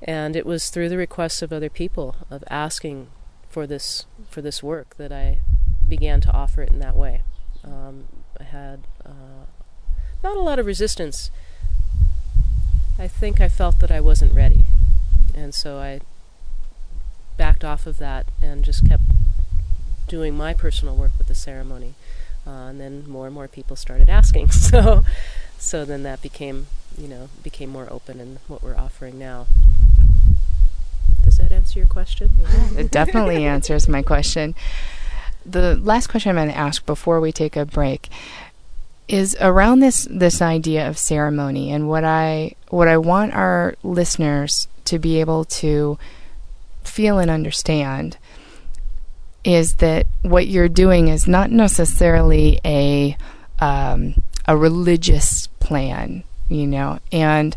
And 0.00 0.36
it 0.36 0.46
was 0.46 0.70
through 0.70 0.88
the 0.88 0.96
requests 0.96 1.42
of 1.42 1.52
other 1.52 1.70
people 1.70 2.16
of 2.30 2.44
asking 2.48 3.08
for 3.48 3.66
this 3.66 4.06
for 4.28 4.42
this 4.42 4.62
work 4.62 4.96
that 4.96 5.12
I 5.12 5.40
began 5.88 6.20
to 6.22 6.32
offer 6.32 6.62
it 6.62 6.70
in 6.70 6.78
that 6.80 6.96
way. 6.96 7.22
Um, 7.64 8.04
I 8.40 8.44
had 8.44 8.86
uh, 9.04 9.46
not 10.22 10.36
a 10.36 10.40
lot 10.40 10.58
of 10.58 10.66
resistance 10.66 11.30
I 12.98 13.08
think 13.08 13.40
I 13.40 13.48
felt 13.48 13.78
that 13.80 13.90
I 13.90 14.00
wasn't 14.00 14.34
ready. 14.34 14.64
And 15.34 15.54
so 15.54 15.78
I 15.78 16.00
backed 17.36 17.64
off 17.64 17.86
of 17.86 17.98
that 17.98 18.26
and 18.42 18.64
just 18.64 18.86
kept 18.86 19.02
doing 20.06 20.36
my 20.36 20.52
personal 20.54 20.94
work 20.94 21.12
with 21.18 21.26
the 21.26 21.34
ceremony. 21.34 21.94
Uh, 22.46 22.68
and 22.68 22.80
then 22.80 23.08
more 23.08 23.26
and 23.26 23.34
more 23.34 23.48
people 23.48 23.76
started 23.76 24.08
asking. 24.08 24.48
So, 24.52 25.04
so 25.58 25.84
then 25.84 26.02
that 26.02 26.22
became, 26.22 26.66
you 26.98 27.06
know, 27.06 27.28
became 27.42 27.70
more 27.70 27.86
open 27.90 28.20
in 28.20 28.38
what 28.48 28.62
we're 28.62 28.76
offering 28.76 29.18
now. 29.18 29.46
Does 31.24 31.38
that 31.38 31.52
answer 31.52 31.78
your 31.78 31.88
question? 31.88 32.30
Yeah, 32.40 32.68
it 32.78 32.90
definitely 32.90 33.44
answers 33.44 33.88
my 33.88 34.02
question. 34.02 34.54
The 35.46 35.76
last 35.76 36.08
question 36.08 36.30
I'm 36.30 36.36
going 36.36 36.48
to 36.48 36.56
ask 36.56 36.84
before 36.84 37.20
we 37.20 37.32
take 37.32 37.56
a 37.56 37.64
break 37.64 38.08
is 39.08 39.36
around 39.40 39.80
this 39.80 40.06
this 40.10 40.40
idea 40.40 40.88
of 40.88 40.96
ceremony 40.96 41.70
and 41.70 41.88
what 41.88 42.04
I 42.04 42.54
what 42.68 42.88
I 42.88 42.96
want 42.96 43.34
our 43.34 43.74
listeners 43.82 44.68
to 44.86 44.98
be 44.98 45.20
able 45.20 45.44
to 45.44 45.98
feel 46.84 47.18
and 47.18 47.30
understand 47.30 48.16
is 49.44 49.76
that 49.76 50.06
what 50.22 50.46
you're 50.46 50.68
doing 50.68 51.08
is 51.08 51.26
not 51.26 51.50
necessarily 51.50 52.60
a 52.64 53.16
um, 53.60 54.14
a 54.46 54.56
religious 54.56 55.46
plan, 55.60 56.24
you 56.48 56.66
know, 56.66 56.98
and 57.10 57.56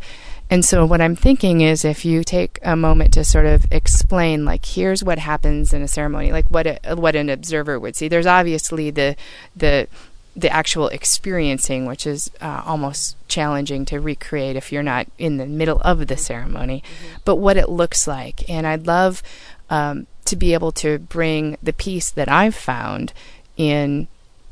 and 0.49 0.63
so 0.63 0.85
what 0.85 1.01
I'm 1.01 1.15
thinking 1.15 1.61
is 1.61 1.83
if 1.83 2.05
you 2.05 2.23
take 2.23 2.59
a 2.61 2.75
moment 2.75 3.13
to 3.15 3.23
sort 3.23 3.47
of 3.47 3.65
explain, 3.71 4.45
like, 4.45 4.63
here's 4.63 5.03
what 5.03 5.17
happens 5.17 5.73
in 5.73 5.81
a 5.81 5.87
ceremony, 5.87 6.31
like 6.31 6.45
what 6.51 6.67
a, 6.67 6.95
what 6.95 7.15
an 7.15 7.29
observer 7.29 7.79
would 7.79 7.95
see. 7.95 8.07
There's 8.07 8.27
obviously 8.27 8.91
the 8.91 9.15
the 9.55 9.87
the 10.35 10.49
actual 10.49 10.89
experiencing, 10.89 11.85
which 11.85 12.05
is 12.05 12.29
uh, 12.41 12.61
almost 12.65 13.15
challenging 13.27 13.85
to 13.85 13.99
recreate 13.99 14.55
if 14.55 14.71
you're 14.71 14.83
not 14.83 15.07
in 15.17 15.37
the 15.37 15.45
middle 15.45 15.79
of 15.81 16.07
the 16.07 16.17
ceremony, 16.17 16.83
mm-hmm. 16.83 17.15
but 17.23 17.37
what 17.37 17.57
it 17.57 17.69
looks 17.69 18.05
like. 18.07 18.49
And 18.49 18.67
I'd 18.67 18.85
love 18.85 19.23
um, 19.69 20.07
to 20.25 20.35
be 20.35 20.53
able 20.53 20.71
to 20.73 20.99
bring 20.99 21.57
the 21.63 21.73
piece 21.73 22.11
that 22.11 22.27
I've 22.27 22.55
found 22.55 23.13
in 23.55 24.07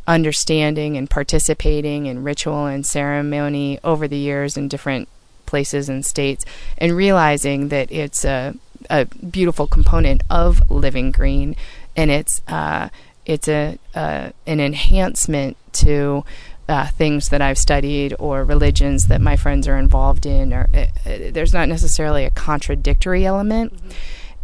understanding 0.08 0.98
and 0.98 1.10
participating 1.10 2.06
in 2.06 2.24
ritual 2.24 2.65
and 2.65 2.86
ceremony 2.86 3.80
over 3.84 4.08
the 4.08 4.17
years 4.17 4.58
in 4.58 4.67
different 4.67 5.08
places 5.46 5.89
and 5.89 6.06
states, 6.06 6.46
and 6.78 6.96
realizing 6.96 7.67
that 7.69 7.91
it's 7.91 8.26
a, 8.26 8.56
a 8.89 9.06
beautiful 9.06 9.67
component 9.67 10.24
of 10.30 10.69
living 10.72 11.12
green, 11.12 11.56
and 11.96 12.10
it's 12.10 12.41
uh, 12.48 12.89
it's 13.25 13.47
a 13.47 13.77
uh, 13.95 14.29
an 14.45 14.59
enhancement 14.59 15.57
to 15.73 16.23
uh, 16.67 16.88
things 16.88 17.29
that 17.29 17.41
I've 17.41 17.57
studied 17.57 18.15
or 18.19 18.43
religions 18.43 19.07
that 19.07 19.21
my 19.21 19.36
friends 19.36 19.67
are 19.67 19.77
involved 19.77 20.25
in. 20.25 20.53
Or 20.53 20.69
uh, 20.73 20.88
uh, 21.05 21.17
there's 21.31 21.53
not 21.53 21.69
necessarily 21.69 22.25
a 22.25 22.29
contradictory 22.29 23.25
element. 23.25 23.75
Mm-hmm. 23.75 23.89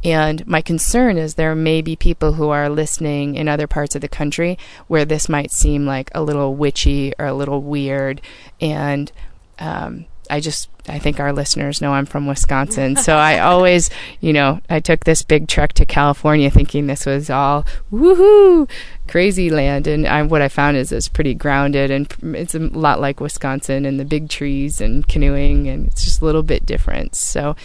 And 0.02 0.48
my 0.48 0.62
concern 0.62 1.18
is 1.18 1.36
there 1.36 1.56
may 1.56 1.82
be 1.82 1.96
people 1.96 2.34
who 2.34 2.50
are 2.50 2.70
listening 2.70 3.36
in 3.36 3.50
other 3.50 3.68
parts 3.68 3.96
of 3.96 4.02
the 4.02 4.08
country 4.08 4.58
where 4.88 5.04
this 5.04 5.28
might 5.28 5.52
seem 5.52 5.86
like 5.86 6.10
a 6.16 6.24
little 6.24 6.56
witchy 6.56 7.14
or 7.20 7.26
a 7.26 7.34
little 7.34 7.62
weird. 7.62 8.22
And 8.62 9.12
um, 9.60 10.06
I 10.30 10.40
just 10.40 10.70
I 10.88 11.00
think 11.00 11.20
our 11.20 11.32
listeners 11.34 11.82
know 11.82 11.94
I'm 11.94 12.06
from 12.06 12.26
Wisconsin, 12.26 12.96
so 12.96 13.16
I 13.16 13.40
always, 13.40 13.90
you 14.22 14.34
know, 14.34 14.62
I 14.70 14.80
took 14.80 15.04
this 15.04 15.22
big 15.22 15.48
trek 15.48 15.74
to 15.74 15.86
California 15.86 16.50
thinking 16.50 16.88
this 16.88 17.06
was 17.06 17.30
all 17.30 17.66
woohoo 17.92 18.70
crazy 19.08 19.50
land, 19.50 19.88
and 19.88 20.08
I, 20.08 20.24
what 20.24 20.42
I 20.42 20.48
found 20.48 20.78
is 20.78 20.92
it's 20.92 21.08
pretty 21.08 21.34
grounded 21.34 21.92
and 21.92 22.14
it's 22.36 22.56
a 22.56 22.60
lot 22.60 23.00
like 23.00 23.20
Wisconsin 23.20 23.86
and 23.86 24.00
the 24.00 24.06
big 24.06 24.30
trees 24.30 24.82
and 24.82 25.08
canoeing, 25.08 25.68
and 25.68 25.88
it's 25.88 26.04
just 26.04 26.22
a 26.22 26.26
little 26.26 26.44
bit 26.44 26.66
different. 26.66 27.16
So 27.16 27.56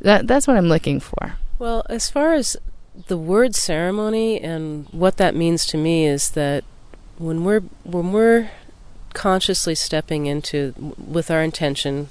that 0.00 0.26
that's 0.26 0.46
what 0.46 0.56
I'm 0.56 0.68
looking 0.68 1.00
for. 1.00 1.34
Well, 1.58 1.84
as 1.88 2.10
far 2.10 2.34
as 2.34 2.56
the 3.06 3.16
word 3.16 3.54
ceremony 3.54 4.40
and 4.40 4.86
what 4.90 5.16
that 5.16 5.34
means 5.34 5.64
to 5.66 5.78
me 5.78 6.06
is 6.06 6.30
that 6.30 6.64
when 7.18 7.44
we're 7.44 7.60
when 7.84 8.12
we're 8.12 8.50
consciously 9.14 9.74
stepping 9.74 10.26
into 10.26 10.94
with 10.98 11.30
our 11.30 11.42
intention 11.42 12.08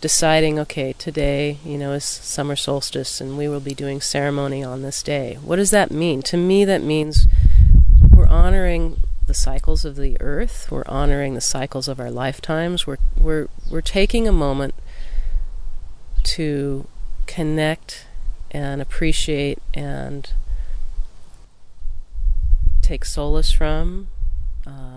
deciding 0.00 0.58
okay 0.58 0.92
today 0.92 1.58
you 1.64 1.78
know 1.78 1.92
is 1.92 2.04
summer 2.04 2.56
solstice 2.56 3.20
and 3.20 3.38
we 3.38 3.48
will 3.48 3.60
be 3.60 3.74
doing 3.74 4.00
ceremony 4.00 4.62
on 4.62 4.82
this 4.82 5.02
day 5.02 5.38
what 5.42 5.56
does 5.56 5.70
that 5.70 5.90
mean 5.90 6.20
to 6.20 6.36
me 6.36 6.64
that 6.64 6.82
means 6.82 7.26
we're 8.14 8.26
honoring 8.28 9.00
the 9.26 9.34
cycles 9.34 9.84
of 9.84 9.96
the 9.96 10.16
earth. 10.20 10.68
We're 10.70 10.84
honoring 10.86 11.34
the 11.34 11.40
cycles 11.40 11.88
of 11.88 11.98
our 11.98 12.10
lifetimes. 12.10 12.86
We're 12.86 12.98
we're 13.18 13.48
we're 13.70 13.80
taking 13.80 14.28
a 14.28 14.32
moment 14.32 14.74
to 16.24 16.86
connect 17.26 18.06
and 18.50 18.80
appreciate 18.80 19.58
and 19.72 20.32
take 22.82 23.04
solace 23.04 23.50
from. 23.50 24.08
Uh, 24.66 24.93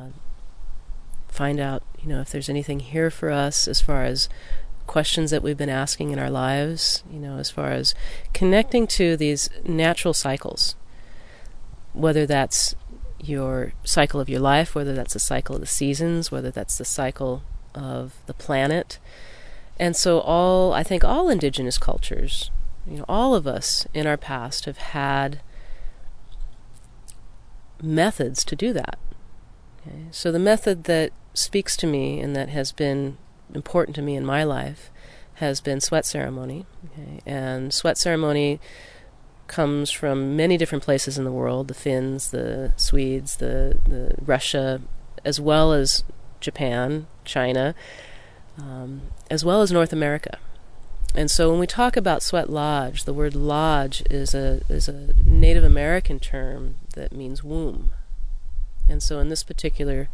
find 1.38 1.60
out, 1.60 1.84
you 2.02 2.10
know, 2.10 2.20
if 2.20 2.32
there's 2.32 2.50
anything 2.50 2.80
here 2.80 3.12
for 3.12 3.30
us 3.30 3.68
as 3.68 3.80
far 3.80 4.04
as 4.04 4.28
questions 4.88 5.30
that 5.30 5.44
we've 5.44 5.58
been 5.58 5.70
asking 5.70 6.10
in 6.12 6.18
our 6.18 6.32
lives, 6.32 7.04
you 7.12 7.20
know, 7.20 7.38
as 7.38 7.52
far 7.52 7.70
as 7.72 7.94
connecting 8.34 8.88
to 8.88 9.16
these 9.16 9.50
natural 9.64 10.16
cycles, 10.16 10.76
whether 11.94 12.26
that's 12.26 12.74
your 13.20 13.74
cycle 13.84 14.20
of 14.20 14.30
your 14.30 14.40
life, 14.40 14.74
whether 14.74 14.96
that's 14.96 15.14
the 15.14 15.20
cycle 15.20 15.56
of 15.56 15.62
the 15.62 15.68
seasons, 15.68 16.32
whether 16.32 16.50
that's 16.50 16.78
the 16.78 16.86
cycle 16.86 17.44
of 17.76 18.16
the 18.26 18.34
planet. 18.34 18.98
And 19.80 19.96
so, 19.96 20.20
all, 20.22 20.74
I 20.74 20.82
think, 20.82 21.04
all 21.04 21.30
indigenous 21.30 21.78
cultures, 21.78 22.50
you 22.88 22.98
know, 22.98 23.06
all 23.08 23.36
of 23.36 23.46
us 23.46 23.86
in 23.94 24.08
our 24.08 24.18
past 24.18 24.66
have 24.66 24.78
had 24.78 25.42
methods 27.82 28.44
to 28.46 28.56
do 28.56 28.74
that. 28.74 28.98
Okay? 29.82 30.06
So, 30.10 30.32
the 30.32 30.40
method 30.40 30.86
that 30.86 31.12
speaks 31.38 31.78
to 31.78 31.88
me 31.88 32.20
and 32.20 32.36
that 32.36 32.50
has 32.50 32.72
been 32.72 33.18
important 33.54 33.96
to 33.96 34.02
me 34.02 34.16
in 34.16 34.26
my 34.26 34.44
life 34.44 34.92
has 35.36 35.62
been 35.62 35.80
sweat 35.80 36.06
ceremony. 36.06 36.66
Okay? 36.86 37.20
And 37.26 37.74
sweat 37.74 37.98
ceremony 37.98 38.60
comes 39.48 39.92
from 39.92 40.36
many 40.36 40.58
different 40.58 40.84
places 40.84 41.18
in 41.18 41.24
the 41.24 41.32
world 41.32 41.68
the 41.68 41.74
Finns, 41.74 42.32
the 42.32 42.74
Swedes, 42.76 43.38
the, 43.38 43.78
the 43.88 44.16
Russia, 44.20 44.82
as 45.24 45.40
well 45.40 45.74
as 45.74 46.04
Japan, 46.40 47.08
China, 47.24 47.76
um, 48.58 49.02
as 49.30 49.46
well 49.46 49.62
as 49.62 49.72
North 49.72 49.94
America. 49.94 50.40
And 51.16 51.32
so 51.32 51.50
when 51.50 51.60
we 51.60 51.68
talk 51.68 51.96
about 51.96 52.22
sweat 52.24 52.50
lodge, 52.50 53.06
the 53.06 53.14
word 53.14 53.36
lodge 53.36 54.04
is 54.10 54.36
a, 54.36 54.62
is 54.70 54.88
a 54.88 55.14
Native 55.24 55.64
American 55.64 56.20
term 56.20 56.76
that 56.96 57.14
means 57.14 57.44
womb. 57.44 57.92
And 58.90 59.02
so 59.02 59.20
in 59.20 59.30
this 59.30 59.44
particular 59.44 60.10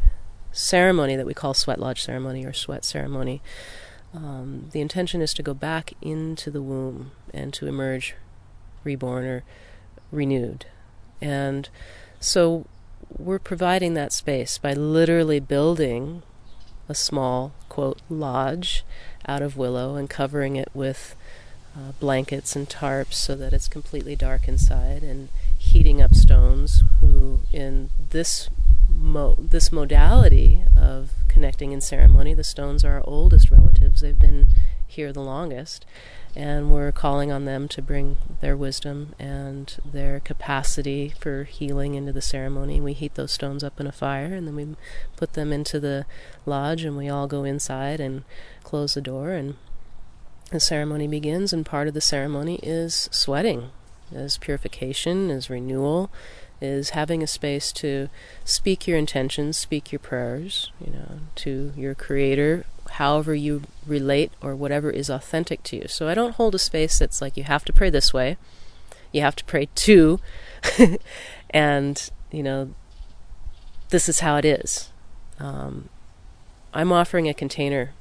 ceremony 0.53 1.15
that 1.17 1.25
we 1.25 1.33
call 1.33 1.53
sweat 1.53 1.79
lodge 1.79 2.01
ceremony 2.01 2.45
or 2.45 2.53
sweat 2.53 2.85
ceremony, 2.85 3.41
um, 4.13 4.69
the 4.71 4.79
intention 4.79 5.21
is 5.21 5.33
to 5.33 5.43
go 5.43 5.53
back 5.53 5.93
into 6.01 6.49
the 6.49 6.61
womb 6.61 7.11
and 7.33 7.53
to 7.55 7.67
emerge 7.67 8.15
reborn 8.83 9.25
or 9.25 9.43
renewed. 10.11 10.65
And 11.19 11.67
so 12.19 12.65
we're 13.17 13.39
providing 13.39 13.95
that 13.95 14.13
space 14.13 14.57
by 14.57 14.73
literally 14.73 15.39
building 15.39 16.21
a 16.87 16.95
small, 16.95 17.53
quote, 17.69 17.99
lodge 18.09 18.83
out 19.27 19.41
of 19.41 19.57
willow 19.57 19.95
and 19.95 20.09
covering 20.09 20.55
it 20.55 20.69
with 20.73 21.15
uh, 21.75 21.91
blankets 21.99 22.55
and 22.55 22.69
tarps 22.69 23.13
so 23.13 23.35
that 23.35 23.53
it's 23.53 23.67
completely 23.67 24.15
dark 24.15 24.47
inside 24.47 25.01
and 25.01 25.29
heating 25.57 26.01
up 26.01 26.13
stones 26.13 26.83
who 26.99 27.39
in 27.51 27.89
this 28.11 28.49
mo- 28.95 29.35
this 29.37 29.71
modality 29.71 30.63
of 30.77 31.11
connecting 31.27 31.71
in 31.71 31.81
ceremony. 31.81 32.33
The 32.33 32.43
stones 32.43 32.83
are 32.83 32.93
our 32.93 33.03
oldest 33.05 33.51
relatives. 33.51 34.01
They've 34.01 34.17
been 34.17 34.47
here 34.93 35.11
the 35.11 35.21
longest. 35.21 35.85
And 36.35 36.71
we're 36.71 36.91
calling 36.91 37.31
on 37.31 37.45
them 37.45 37.67
to 37.69 37.81
bring 37.81 38.17
their 38.41 38.57
wisdom 38.57 39.13
and 39.19 39.75
their 39.85 40.19
capacity 40.19 41.13
for 41.19 41.43
healing 41.43 41.93
into 41.93 42.11
the 42.11 42.21
ceremony. 42.21 42.81
We 42.81 42.93
heat 42.93 43.15
those 43.15 43.31
stones 43.31 43.63
up 43.63 43.79
in 43.79 43.85
a 43.85 43.91
fire 43.91 44.33
and 44.33 44.47
then 44.47 44.55
we 44.55 44.75
put 45.15 45.33
them 45.33 45.53
into 45.53 45.79
the 45.79 46.05
lodge 46.45 46.83
and 46.83 46.97
we 46.97 47.07
all 47.07 47.27
go 47.27 47.43
inside 47.43 47.99
and 47.99 48.23
close 48.63 48.95
the 48.95 49.01
door 49.01 49.31
and 49.31 49.55
the 50.49 50.59
ceremony 50.59 51.07
begins 51.07 51.53
and 51.53 51.65
part 51.65 51.87
of 51.87 51.93
the 51.93 52.01
ceremony 52.01 52.59
is 52.63 53.09
sweating, 53.11 53.69
is 54.11 54.37
purification, 54.37 55.29
is 55.29 55.51
renewal, 55.51 56.11
is 56.63 56.91
having 56.91 57.21
a 57.21 57.27
space 57.27 57.71
to 57.73 58.09
speak 58.45 58.87
your 58.87 58.97
intentions, 58.97 59.57
speak 59.57 59.91
your 59.91 59.99
prayers, 59.99 60.71
you 60.79 60.91
know, 60.91 61.19
to 61.35 61.73
your 61.75 61.93
creator, 61.93 62.65
however 62.91 63.35
you 63.35 63.63
relate 63.85 64.31
or 64.41 64.55
whatever 64.55 64.89
is 64.89 65.09
authentic 65.09 65.61
to 65.63 65.75
you. 65.75 65.87
So 65.87 66.07
I 66.07 66.13
don't 66.13 66.35
hold 66.35 66.55
a 66.55 66.59
space 66.59 66.97
that's 66.97 67.21
like 67.21 67.35
you 67.35 67.43
have 67.43 67.65
to 67.65 67.73
pray 67.73 67.89
this 67.89 68.13
way, 68.13 68.37
you 69.11 69.21
have 69.21 69.35
to 69.35 69.45
pray 69.45 69.67
to, 69.75 70.19
and 71.49 72.09
you 72.31 72.43
know, 72.43 72.73
this 73.89 74.07
is 74.07 74.21
how 74.21 74.37
it 74.37 74.45
is. 74.45 74.89
Um, 75.39 75.89
I'm 76.73 76.91
offering 76.91 77.27
a 77.27 77.33
container 77.33 77.93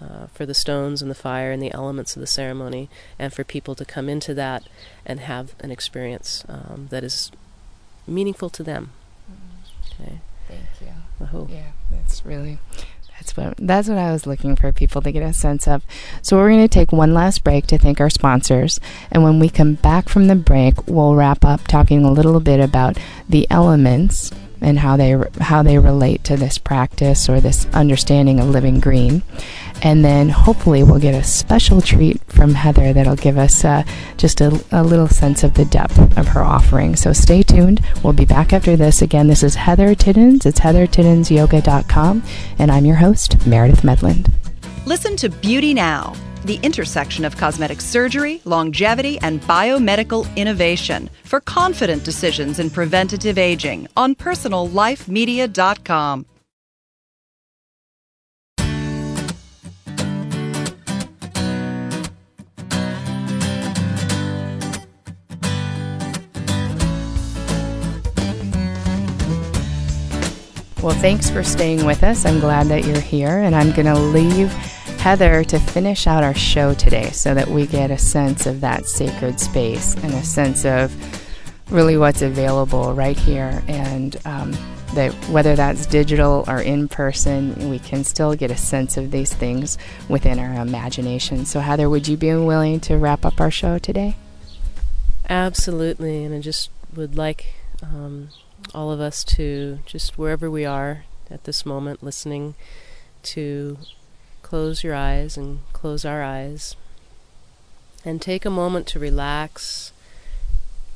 uh, 0.00 0.26
for 0.26 0.46
the 0.46 0.54
stones 0.54 1.00
and 1.00 1.10
the 1.10 1.14
fire 1.14 1.52
and 1.52 1.62
the 1.62 1.72
elements 1.72 2.16
of 2.16 2.20
the 2.20 2.26
ceremony, 2.26 2.88
and 3.18 3.32
for 3.32 3.44
people 3.44 3.74
to 3.76 3.84
come 3.84 4.08
into 4.08 4.34
that 4.34 4.64
and 5.06 5.20
have 5.20 5.54
an 5.60 5.70
experience 5.70 6.44
um, 6.48 6.88
that 6.90 7.04
is 7.04 7.30
meaningful 8.06 8.50
to 8.50 8.62
them. 8.62 8.92
Okay. 10.00 10.20
Thank 10.48 10.60
you. 10.80 10.88
I 11.20 11.24
hope. 11.24 11.50
Yeah, 11.50 11.72
that's 11.90 12.24
really 12.24 12.58
that's 13.20 13.36
what 13.36 13.54
that's 13.58 13.88
what 13.88 13.98
I 13.98 14.12
was 14.12 14.26
looking 14.26 14.56
for 14.56 14.72
people 14.72 15.02
to 15.02 15.12
get 15.12 15.22
a 15.22 15.32
sense 15.32 15.68
of. 15.68 15.84
So 16.22 16.36
we're 16.36 16.48
going 16.48 16.66
to 16.66 16.68
take 16.68 16.90
one 16.90 17.12
last 17.12 17.44
break 17.44 17.66
to 17.66 17.78
thank 17.78 18.00
our 18.00 18.10
sponsors, 18.10 18.80
and 19.10 19.22
when 19.22 19.38
we 19.38 19.50
come 19.50 19.74
back 19.74 20.08
from 20.08 20.26
the 20.26 20.34
break, 20.34 20.86
we'll 20.86 21.14
wrap 21.14 21.44
up 21.44 21.66
talking 21.68 22.04
a 22.04 22.10
little 22.10 22.40
bit 22.40 22.60
about 22.60 22.98
the 23.28 23.46
elements 23.50 24.32
and 24.60 24.78
how 24.78 24.96
they 24.96 25.16
how 25.40 25.62
they 25.62 25.78
relate 25.78 26.24
to 26.24 26.36
this 26.36 26.58
practice 26.58 27.28
or 27.28 27.40
this 27.40 27.66
understanding 27.72 28.40
of 28.40 28.48
living 28.48 28.80
green. 28.80 29.22
And 29.82 30.04
then 30.04 30.28
hopefully 30.28 30.82
we'll 30.82 30.98
get 30.98 31.14
a 31.14 31.24
special 31.24 31.80
treat 31.80 32.22
from 32.24 32.54
Heather 32.54 32.92
that'll 32.92 33.16
give 33.16 33.38
us 33.38 33.64
uh, 33.64 33.82
just 34.16 34.40
a, 34.40 34.62
a 34.70 34.82
little 34.82 35.08
sense 35.08 35.42
of 35.42 35.54
the 35.54 35.64
depth 35.64 35.98
of 36.18 36.28
her 36.28 36.42
offering. 36.42 36.96
So 36.96 37.12
stay 37.12 37.42
tuned. 37.42 37.80
We'll 38.02 38.12
be 38.12 38.26
back 38.26 38.52
after 38.52 38.76
this. 38.76 39.00
Again, 39.00 39.28
this 39.28 39.42
is 39.42 39.54
Heather 39.54 39.94
Tiddens. 39.94 40.44
It's 40.44 40.60
heathertiddensyoga.com. 40.60 42.22
And 42.58 42.70
I'm 42.70 42.84
your 42.84 42.96
host, 42.96 43.46
Meredith 43.46 43.82
Medland. 43.82 44.30
Listen 44.86 45.14
to 45.16 45.28
Beauty 45.28 45.74
Now, 45.74 46.14
the 46.46 46.58
intersection 46.62 47.26
of 47.26 47.36
cosmetic 47.36 47.82
surgery, 47.82 48.40
longevity, 48.46 49.18
and 49.18 49.42
biomedical 49.42 50.26
innovation 50.36 51.10
for 51.22 51.42
confident 51.42 52.02
decisions 52.02 52.58
in 52.58 52.70
preventative 52.70 53.36
aging 53.36 53.88
on 53.94 54.14
personallifemedia.com. 54.14 56.24
Well, 70.82 70.96
thanks 70.98 71.28
for 71.28 71.42
staying 71.42 71.84
with 71.84 72.02
us. 72.02 72.24
I'm 72.24 72.40
glad 72.40 72.68
that 72.68 72.86
you're 72.86 73.02
here, 73.02 73.40
and 73.40 73.54
I'm 73.54 73.70
going 73.72 73.84
to 73.84 73.98
leave 73.98 74.50
Heather 74.98 75.44
to 75.44 75.58
finish 75.58 76.06
out 76.06 76.24
our 76.24 76.32
show 76.34 76.72
today 76.72 77.10
so 77.10 77.34
that 77.34 77.48
we 77.48 77.66
get 77.66 77.90
a 77.90 77.98
sense 77.98 78.46
of 78.46 78.62
that 78.62 78.86
sacred 78.86 79.38
space 79.38 79.94
and 79.96 80.14
a 80.14 80.22
sense 80.22 80.64
of 80.64 80.90
really 81.70 81.98
what's 81.98 82.22
available 82.22 82.94
right 82.94 83.18
here 83.18 83.62
and 83.68 84.16
um, 84.24 84.52
that 84.94 85.12
whether 85.28 85.54
that's 85.54 85.84
digital 85.84 86.46
or 86.48 86.62
in 86.62 86.88
person, 86.88 87.68
we 87.68 87.78
can 87.78 88.02
still 88.02 88.34
get 88.34 88.50
a 88.50 88.56
sense 88.56 88.96
of 88.96 89.10
these 89.10 89.34
things 89.34 89.76
within 90.08 90.38
our 90.38 90.62
imagination. 90.62 91.44
So, 91.44 91.60
Heather, 91.60 91.90
would 91.90 92.08
you 92.08 92.16
be 92.16 92.32
willing 92.32 92.80
to 92.80 92.96
wrap 92.96 93.26
up 93.26 93.38
our 93.38 93.50
show 93.50 93.76
today? 93.76 94.16
Absolutely, 95.28 96.24
and 96.24 96.34
I 96.34 96.40
just 96.40 96.70
would 96.96 97.18
like 97.18 97.52
um, 97.82 98.30
all 98.74 98.90
of 98.90 99.00
us 99.00 99.24
to 99.24 99.80
just 99.86 100.18
wherever 100.18 100.50
we 100.50 100.64
are 100.64 101.04
at 101.30 101.44
this 101.44 101.64
moment 101.64 102.02
listening 102.02 102.54
to 103.22 103.78
close 104.42 104.82
your 104.82 104.94
eyes 104.94 105.36
and 105.36 105.60
close 105.72 106.04
our 106.04 106.22
eyes. 106.22 106.76
And 108.04 108.20
take 108.20 108.44
a 108.44 108.50
moment 108.50 108.86
to 108.88 108.98
relax 108.98 109.92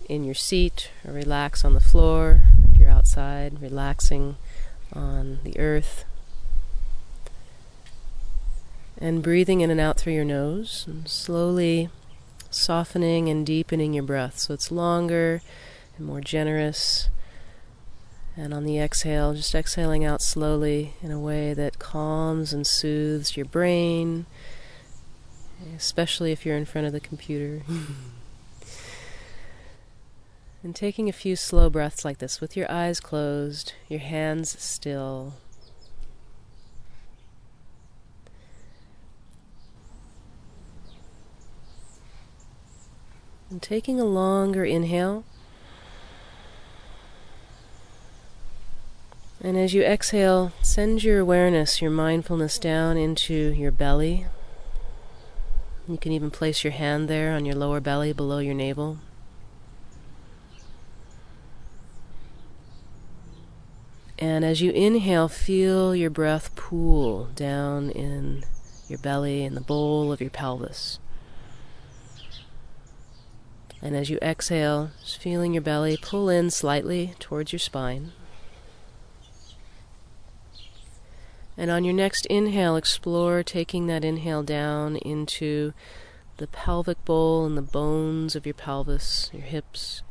in 0.09 0.25
your 0.25 0.35
seat 0.35 0.91
or 1.07 1.13
relax 1.13 1.65
on 1.65 1.75
the 1.75 1.81
floor 1.81 2.43
if 2.71 2.79
you're 2.79 2.89
outside 2.91 3.61
relaxing 3.61 4.37
on 4.93 5.41
the 5.45 5.59
earth. 5.59 6.05
And 8.99 9.23
breathing 9.23 9.61
in 9.61 9.71
and 9.71 9.81
out 9.81 9.99
through 9.99 10.15
your 10.15 10.25
nose 10.25 10.85
and 10.89 11.07
slowly 11.07 11.91
softening 12.51 13.29
and 13.29 13.45
deepening 13.45 13.93
your 13.93 14.05
breath. 14.05 14.39
So 14.39 14.55
it's 14.55 14.71
longer 14.71 15.43
and 15.97 16.07
more 16.07 16.21
generous 16.21 17.09
and 18.37 18.53
on 18.53 18.65
the 18.65 18.79
exhale, 18.79 19.35
just 19.35 19.55
exhaling 19.55 20.05
out 20.05 20.21
slowly 20.21 20.95
in 21.03 21.11
a 21.11 21.21
way 21.21 21.55
that 21.55 21.79
calms 21.79 22.53
and 22.53 22.67
soothes 22.67 23.37
your 23.37 23.47
brain, 23.47 24.27
especially 25.77 26.33
if 26.33 26.45
you're 26.45 26.57
in 26.57 26.65
front 26.65 26.87
of 26.87 26.93
the 26.93 27.01
computer. 27.01 27.63
And 30.65 30.75
taking 30.75 31.11
a 31.11 31.13
few 31.13 31.37
slow 31.37 31.69
breaths 31.69 32.07
like 32.07 32.19
this 32.19 32.41
with 32.41 32.57
your 32.57 32.71
eyes 32.73 32.99
closed, 32.99 33.75
your 33.87 34.01
hands 34.01 34.59
still. 34.59 35.35
And 43.51 43.61
taking 43.61 44.01
a 44.01 44.07
longer 44.07 44.65
inhale. 44.65 45.25
And 49.45 49.59
as 49.59 49.75
you 49.75 49.83
exhale, 49.83 50.53
send 50.63 51.05
your 51.05 51.21
awareness, 51.21 51.83
your 51.83 51.91
mindfulness 51.91 52.59
down 52.59 52.97
into 52.97 53.35
your 53.53 53.71
belly. 53.71 54.25
You 55.87 55.99
can 55.99 56.13
even 56.13 56.31
place 56.31 56.65
your 56.65 56.71
hand 56.71 57.09
there 57.09 57.35
on 57.35 57.45
your 57.45 57.55
lower 57.55 57.79
belly 57.79 58.15
below 58.15 58.39
your 58.39 58.55
navel. 58.55 59.01
And 64.19 64.47
as 64.47 64.63
you 64.63 64.71
inhale, 64.71 65.29
feel 65.29 65.95
your 65.95 66.09
breath 66.09 66.57
pool 66.57 67.29
down 67.37 67.91
in 67.91 68.45
your 68.89 68.99
belly 68.99 69.45
and 69.45 69.55
the 69.55 69.61
bowl 69.61 70.11
of 70.11 70.23
your 70.23 70.31
pelvis. 70.31 70.99
And 73.83 73.95
as 73.95 74.09
you 74.09 74.17
exhale, 74.23 74.93
just 75.03 75.19
feeling 75.19 75.53
your 75.53 75.61
belly 75.61 75.99
pull 76.01 76.31
in 76.31 76.51
slightly 76.51 77.13
towards 77.19 77.53
your 77.53 77.59
spine. 77.59 78.13
And 81.57 81.71
on 81.71 81.85
your 81.85 81.95
next 81.95 82.27
inhale, 82.27 82.77
explore 82.77 83.43
taking 83.43 83.87
that 83.87 84.05
inhale 84.05 84.43
down 84.43 84.97
into 84.97 85.73
the 86.39 86.49
pelvic 86.49 87.05
bowl 87.05 87.47
and 87.47 87.57
the 87.57 87.63
bones 87.63 88.35
of 88.35 88.45
your 88.45 88.55
pelvis, 88.55 89.31
your 89.33 89.43
hips, 89.43 90.03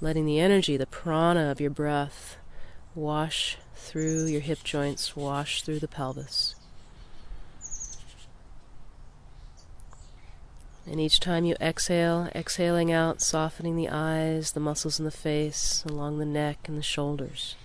letting 0.00 0.24
the 0.24 0.38
energy, 0.38 0.76
the 0.76 0.86
prana 0.86 1.50
of 1.50 1.60
your 1.60 1.70
breath, 1.70 2.36
wash 2.94 3.58
through 3.74 4.26
your 4.26 4.40
hip 4.40 4.62
joints, 4.62 5.16
wash 5.16 5.62
through 5.62 5.80
the 5.80 5.88
pelvis. 5.88 6.54
And 10.88 11.00
each 11.00 11.18
time 11.18 11.44
you 11.44 11.56
exhale, 11.60 12.28
exhaling 12.32 12.92
out, 12.92 13.20
softening 13.20 13.74
the 13.74 13.88
eyes, 13.88 14.52
the 14.52 14.60
muscles 14.60 15.00
in 15.00 15.04
the 15.04 15.10
face, 15.10 15.82
along 15.84 16.18
the 16.18 16.24
neck 16.24 16.68
and 16.68 16.78
the 16.78 16.82
shoulders. 16.82 17.56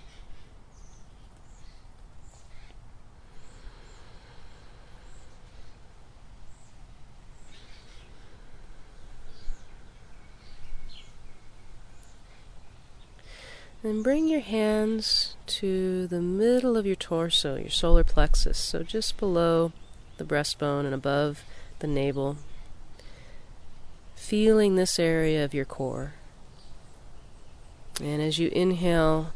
Then 13.82 14.02
bring 14.02 14.28
your 14.28 14.40
hands 14.40 15.34
to 15.46 16.06
the 16.06 16.20
middle 16.20 16.76
of 16.76 16.86
your 16.86 16.94
torso, 16.94 17.56
your 17.56 17.68
solar 17.68 18.04
plexus, 18.04 18.56
so 18.56 18.84
just 18.84 19.16
below 19.16 19.72
the 20.18 20.24
breastbone 20.24 20.84
and 20.84 20.94
above 20.94 21.42
the 21.80 21.88
navel. 21.88 22.36
Feeling 24.14 24.76
this 24.76 25.00
area 25.00 25.44
of 25.44 25.52
your 25.52 25.64
core. 25.64 26.14
And 28.00 28.22
as 28.22 28.38
you 28.38 28.50
inhale, 28.50 29.32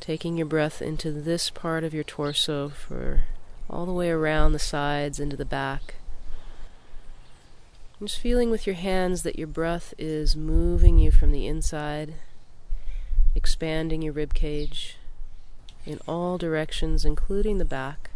taking 0.00 0.36
your 0.36 0.46
breath 0.46 0.82
into 0.82 1.12
this 1.12 1.48
part 1.48 1.84
of 1.84 1.94
your 1.94 2.02
torso 2.02 2.70
for 2.70 3.24
all 3.70 3.86
the 3.86 3.92
way 3.92 4.10
around 4.10 4.52
the 4.52 4.58
sides 4.58 5.20
into 5.20 5.36
the 5.36 5.44
back. 5.44 5.94
Just 8.00 8.18
feeling 8.18 8.50
with 8.50 8.66
your 8.66 8.74
hands 8.74 9.22
that 9.22 9.38
your 9.38 9.46
breath 9.46 9.94
is 9.98 10.34
moving 10.34 10.98
you 10.98 11.12
from 11.12 11.30
the 11.30 11.46
inside 11.46 12.14
expanding 13.34 14.02
your 14.02 14.12
rib 14.12 14.34
cage 14.34 14.96
in 15.86 15.98
all 16.06 16.38
directions, 16.38 17.04
including 17.04 17.58
the 17.58 17.64
back. 17.64 18.10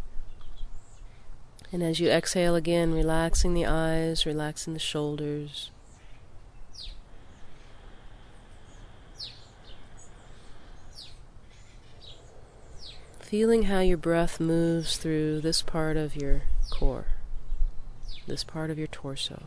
And 1.70 1.82
as 1.82 2.00
you 2.00 2.08
exhale 2.08 2.54
again, 2.54 2.94
relaxing 2.94 3.52
the 3.52 3.66
eyes, 3.66 4.24
relaxing 4.24 4.72
the 4.72 4.78
shoulders. 4.78 5.70
Feeling 13.20 13.64
how 13.64 13.80
your 13.80 13.98
breath 13.98 14.40
moves 14.40 14.96
through 14.96 15.42
this 15.42 15.60
part 15.60 15.98
of 15.98 16.16
your 16.16 16.44
core, 16.70 17.08
this 18.26 18.42
part 18.42 18.70
of 18.70 18.78
your 18.78 18.86
torso. 18.86 19.42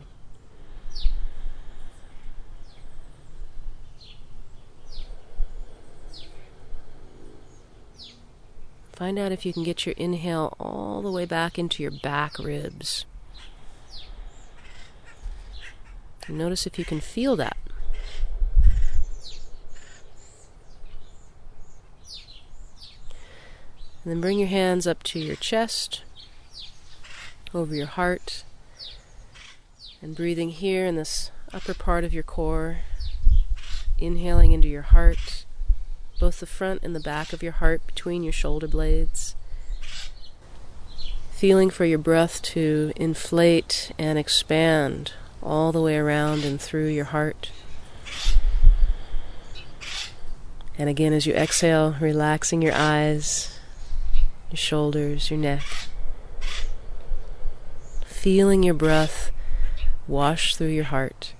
Find 9.02 9.18
out 9.18 9.32
if 9.32 9.44
you 9.44 9.52
can 9.52 9.64
get 9.64 9.84
your 9.84 9.96
inhale 9.98 10.56
all 10.60 11.02
the 11.02 11.10
way 11.10 11.24
back 11.24 11.58
into 11.58 11.82
your 11.82 11.90
back 11.90 12.38
ribs. 12.38 13.04
Notice 16.28 16.68
if 16.68 16.78
you 16.78 16.84
can 16.84 17.00
feel 17.00 17.34
that. 17.34 17.56
And 24.04 24.12
then 24.12 24.20
bring 24.20 24.38
your 24.38 24.46
hands 24.46 24.86
up 24.86 25.02
to 25.02 25.18
your 25.18 25.34
chest, 25.34 26.04
over 27.52 27.74
your 27.74 27.86
heart, 27.86 28.44
and 30.00 30.14
breathing 30.14 30.50
here 30.50 30.86
in 30.86 30.94
this 30.94 31.32
upper 31.52 31.74
part 31.74 32.04
of 32.04 32.14
your 32.14 32.22
core, 32.22 32.82
inhaling 33.98 34.52
into 34.52 34.68
your 34.68 34.82
heart 34.82 35.44
both 36.22 36.38
the 36.38 36.46
front 36.46 36.80
and 36.84 36.94
the 36.94 37.00
back 37.00 37.32
of 37.32 37.42
your 37.42 37.50
heart 37.50 37.84
between 37.84 38.22
your 38.22 38.32
shoulder 38.32 38.68
blades. 38.68 39.34
Feeling 41.32 41.68
for 41.68 41.84
your 41.84 41.98
breath 41.98 42.40
to 42.42 42.92
inflate 42.94 43.90
and 43.98 44.16
expand 44.16 45.14
all 45.42 45.72
the 45.72 45.82
way 45.82 45.96
around 45.96 46.44
and 46.44 46.60
through 46.60 46.86
your 46.86 47.06
heart. 47.06 47.50
And 50.78 50.88
again, 50.88 51.12
as 51.12 51.26
you 51.26 51.34
exhale, 51.34 51.96
relaxing 52.00 52.62
your 52.62 52.74
eyes, 52.74 53.58
your 54.48 54.58
shoulders, 54.58 55.28
your 55.28 55.40
neck. 55.40 55.64
Feeling 58.04 58.62
your 58.62 58.74
breath 58.74 59.32
wash 60.06 60.54
through 60.54 60.68
your 60.68 60.84
heart. 60.84 61.32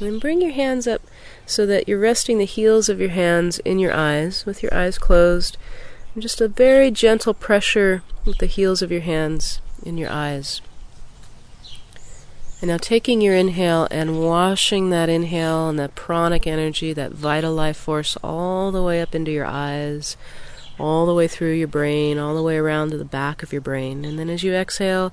And 0.00 0.20
bring 0.20 0.40
your 0.40 0.52
hands 0.52 0.86
up 0.86 1.02
so 1.44 1.66
that 1.66 1.88
you're 1.88 1.98
resting 1.98 2.38
the 2.38 2.44
heels 2.44 2.88
of 2.88 3.00
your 3.00 3.10
hands 3.10 3.58
in 3.60 3.78
your 3.78 3.92
eyes 3.92 4.46
with 4.46 4.62
your 4.62 4.72
eyes 4.72 4.98
closed. 4.98 5.56
And 6.14 6.22
just 6.22 6.40
a 6.40 6.48
very 6.48 6.90
gentle 6.90 7.34
pressure 7.34 8.02
with 8.24 8.38
the 8.38 8.46
heels 8.46 8.80
of 8.80 8.92
your 8.92 9.00
hands 9.00 9.60
in 9.82 9.98
your 9.98 10.10
eyes. 10.10 10.60
And 12.60 12.68
now 12.68 12.76
taking 12.76 13.20
your 13.20 13.34
inhale 13.34 13.86
and 13.90 14.20
washing 14.20 14.90
that 14.90 15.08
inhale 15.08 15.68
and 15.68 15.78
that 15.78 15.94
pranic 15.94 16.46
energy, 16.46 16.92
that 16.92 17.12
vital 17.12 17.54
life 17.54 17.76
force, 17.76 18.16
all 18.22 18.72
the 18.72 18.82
way 18.82 19.00
up 19.00 19.14
into 19.14 19.30
your 19.30 19.46
eyes, 19.46 20.16
all 20.78 21.06
the 21.06 21.14
way 21.14 21.28
through 21.28 21.52
your 21.52 21.68
brain, 21.68 22.18
all 22.18 22.34
the 22.34 22.42
way 22.42 22.56
around 22.56 22.90
to 22.90 22.98
the 22.98 23.04
back 23.04 23.42
of 23.42 23.52
your 23.52 23.60
brain. 23.60 24.04
And 24.04 24.18
then 24.18 24.28
as 24.28 24.42
you 24.42 24.54
exhale, 24.54 25.12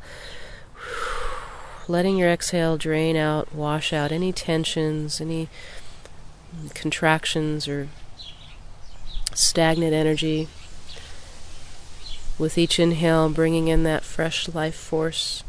letting 1.88 2.18
your 2.18 2.30
exhale 2.30 2.78
drain 2.78 3.16
out, 3.16 3.54
wash 3.54 3.94
out 3.94 4.12
any 4.12 4.32
tensions, 4.32 5.22
any 5.22 5.50
contractions 6.74 7.68
or 7.68 7.90
stagnant 9.34 9.94
energy. 9.94 10.48
With 12.38 12.58
each 12.58 12.80
inhale, 12.80 13.30
bringing 13.30 13.70
in 13.70 13.84
that 13.84 14.04
fresh 14.04 14.50
life 14.50 14.76
force 14.76 15.44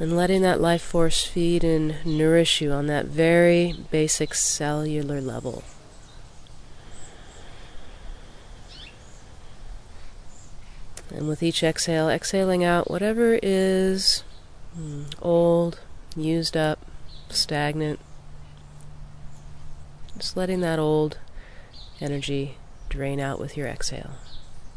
and 0.00 0.16
letting 0.16 0.42
that 0.42 0.60
life 0.60 0.82
force 0.82 1.24
feed 1.24 1.62
and 1.62 2.04
nourish 2.04 2.60
you 2.60 2.72
on 2.72 2.86
that 2.86 3.06
very 3.06 3.74
basic 3.90 4.34
cellular 4.34 5.20
level. 5.20 5.62
And 11.14 11.28
with 11.28 11.44
each 11.44 11.62
exhale, 11.62 12.08
exhaling 12.08 12.64
out 12.64 12.90
whatever 12.90 13.38
is 13.40 14.24
mm, 14.76 15.06
old, 15.22 15.78
used 16.16 16.56
up, 16.56 16.80
stagnant. 17.28 18.00
Just 20.18 20.36
letting 20.36 20.60
that 20.60 20.80
old 20.80 21.18
energy 22.00 22.56
drain 22.88 23.20
out 23.20 23.38
with 23.38 23.56
your 23.56 23.68
exhale. 23.68 24.16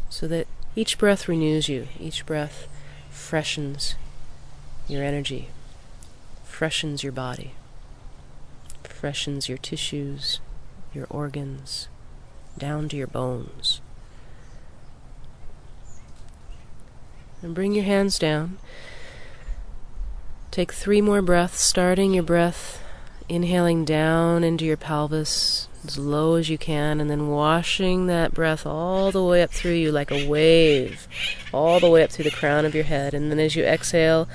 So 0.10 0.28
that 0.28 0.48
each 0.76 1.00
breath 1.00 1.28
renews 1.28 1.70
you, 1.70 1.88
each 2.00 2.24
breath 2.26 2.68
freshens 3.10 3.96
your 4.88 5.04
energy, 5.04 5.50
freshens 6.44 7.02
your 7.02 7.12
body, 7.12 7.54
freshens 8.84 9.50
your 9.50 9.58
tissues, 9.58 10.40
your 10.94 11.08
organs, 11.10 11.88
down 12.60 12.90
to 12.90 12.96
your 12.96 13.08
bones. 13.08 13.82
And 17.42 17.54
bring 17.54 17.74
your 17.74 17.86
hands 17.86 18.18
down. 18.18 18.58
Take 20.50 20.74
three 20.74 21.02
more 21.02 21.22
breaths, 21.22 21.60
starting 21.60 22.14
your 22.14 22.24
breath, 22.24 22.84
inhaling 23.30 23.86
down 23.86 24.44
into 24.44 24.66
your 24.66 24.78
pelvis 24.78 25.68
as 25.86 25.98
low 25.98 26.36
as 26.36 26.50
you 26.50 26.58
can, 26.58 27.00
and 27.00 27.10
then 27.10 27.30
washing 27.30 28.08
that 28.08 28.34
breath 28.34 28.66
all 28.66 29.12
the 29.12 29.24
way 29.24 29.44
up 29.44 29.52
through 29.52 29.74
you 29.74 29.92
like 29.92 30.12
a 30.12 30.28
wave, 30.28 31.08
all 31.54 31.80
the 31.80 31.90
way 31.90 32.04
up 32.04 32.10
through 32.10 32.24
the 32.24 32.32
crown 32.32 32.66
of 32.66 32.74
your 32.74 32.84
head. 32.84 33.14
And 33.14 33.32
then 33.32 33.40
as 33.40 33.56
you 33.56 33.64
exhale, 33.64 34.28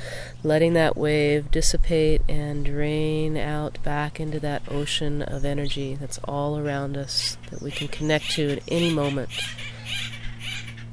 letting 0.43 0.75
that 0.75 0.97
wave 0.97 1.51
dissipate 1.51 2.23
and 2.29 2.65
drain 2.65 3.37
out 3.37 3.83
back 3.83 4.21
into 4.21 4.39
that 4.41 4.63
ocean 4.71 5.23
of 5.23 5.45
energy 5.45 5.97
that's 5.97 6.19
all 6.25 6.59
around 6.59 6.97
us 6.97 7.37
that 7.51 7.61
we 7.61 7.71
can 7.71 7.89
connect 7.89 8.31
to 8.33 8.53
at 8.53 8.63
any 8.69 8.93
moment. 8.93 9.31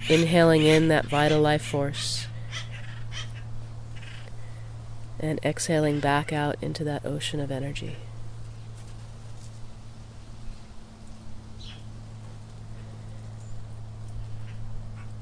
Inhaling 0.10 0.64
in 0.64 0.88
that 0.88 1.06
vital 1.06 1.40
life 1.40 1.62
force 1.62 2.26
and 5.20 5.40
exhaling 5.44 6.00
back 6.00 6.34
out 6.34 6.56
into 6.62 6.84
that 6.84 7.06
ocean 7.06 7.40
of 7.40 7.52
energy. 7.52 7.98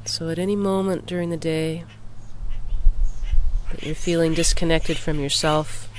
So, 0.05 0.29
at 0.29 0.39
any 0.39 0.55
moment 0.55 1.05
during 1.05 1.31
the 1.31 1.37
day 1.37 1.83
that 3.71 3.83
you're 3.83 3.93
feeling 3.93 4.33
disconnected 4.33 4.97
from 4.97 5.19
yourself, 5.19 5.89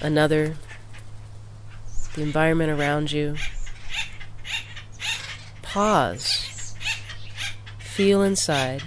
another, 0.00 0.56
the 2.14 2.22
environment 2.22 2.70
around 2.70 3.12
you, 3.12 3.36
pause, 5.62 6.57
feel 7.98 8.22
inside 8.22 8.80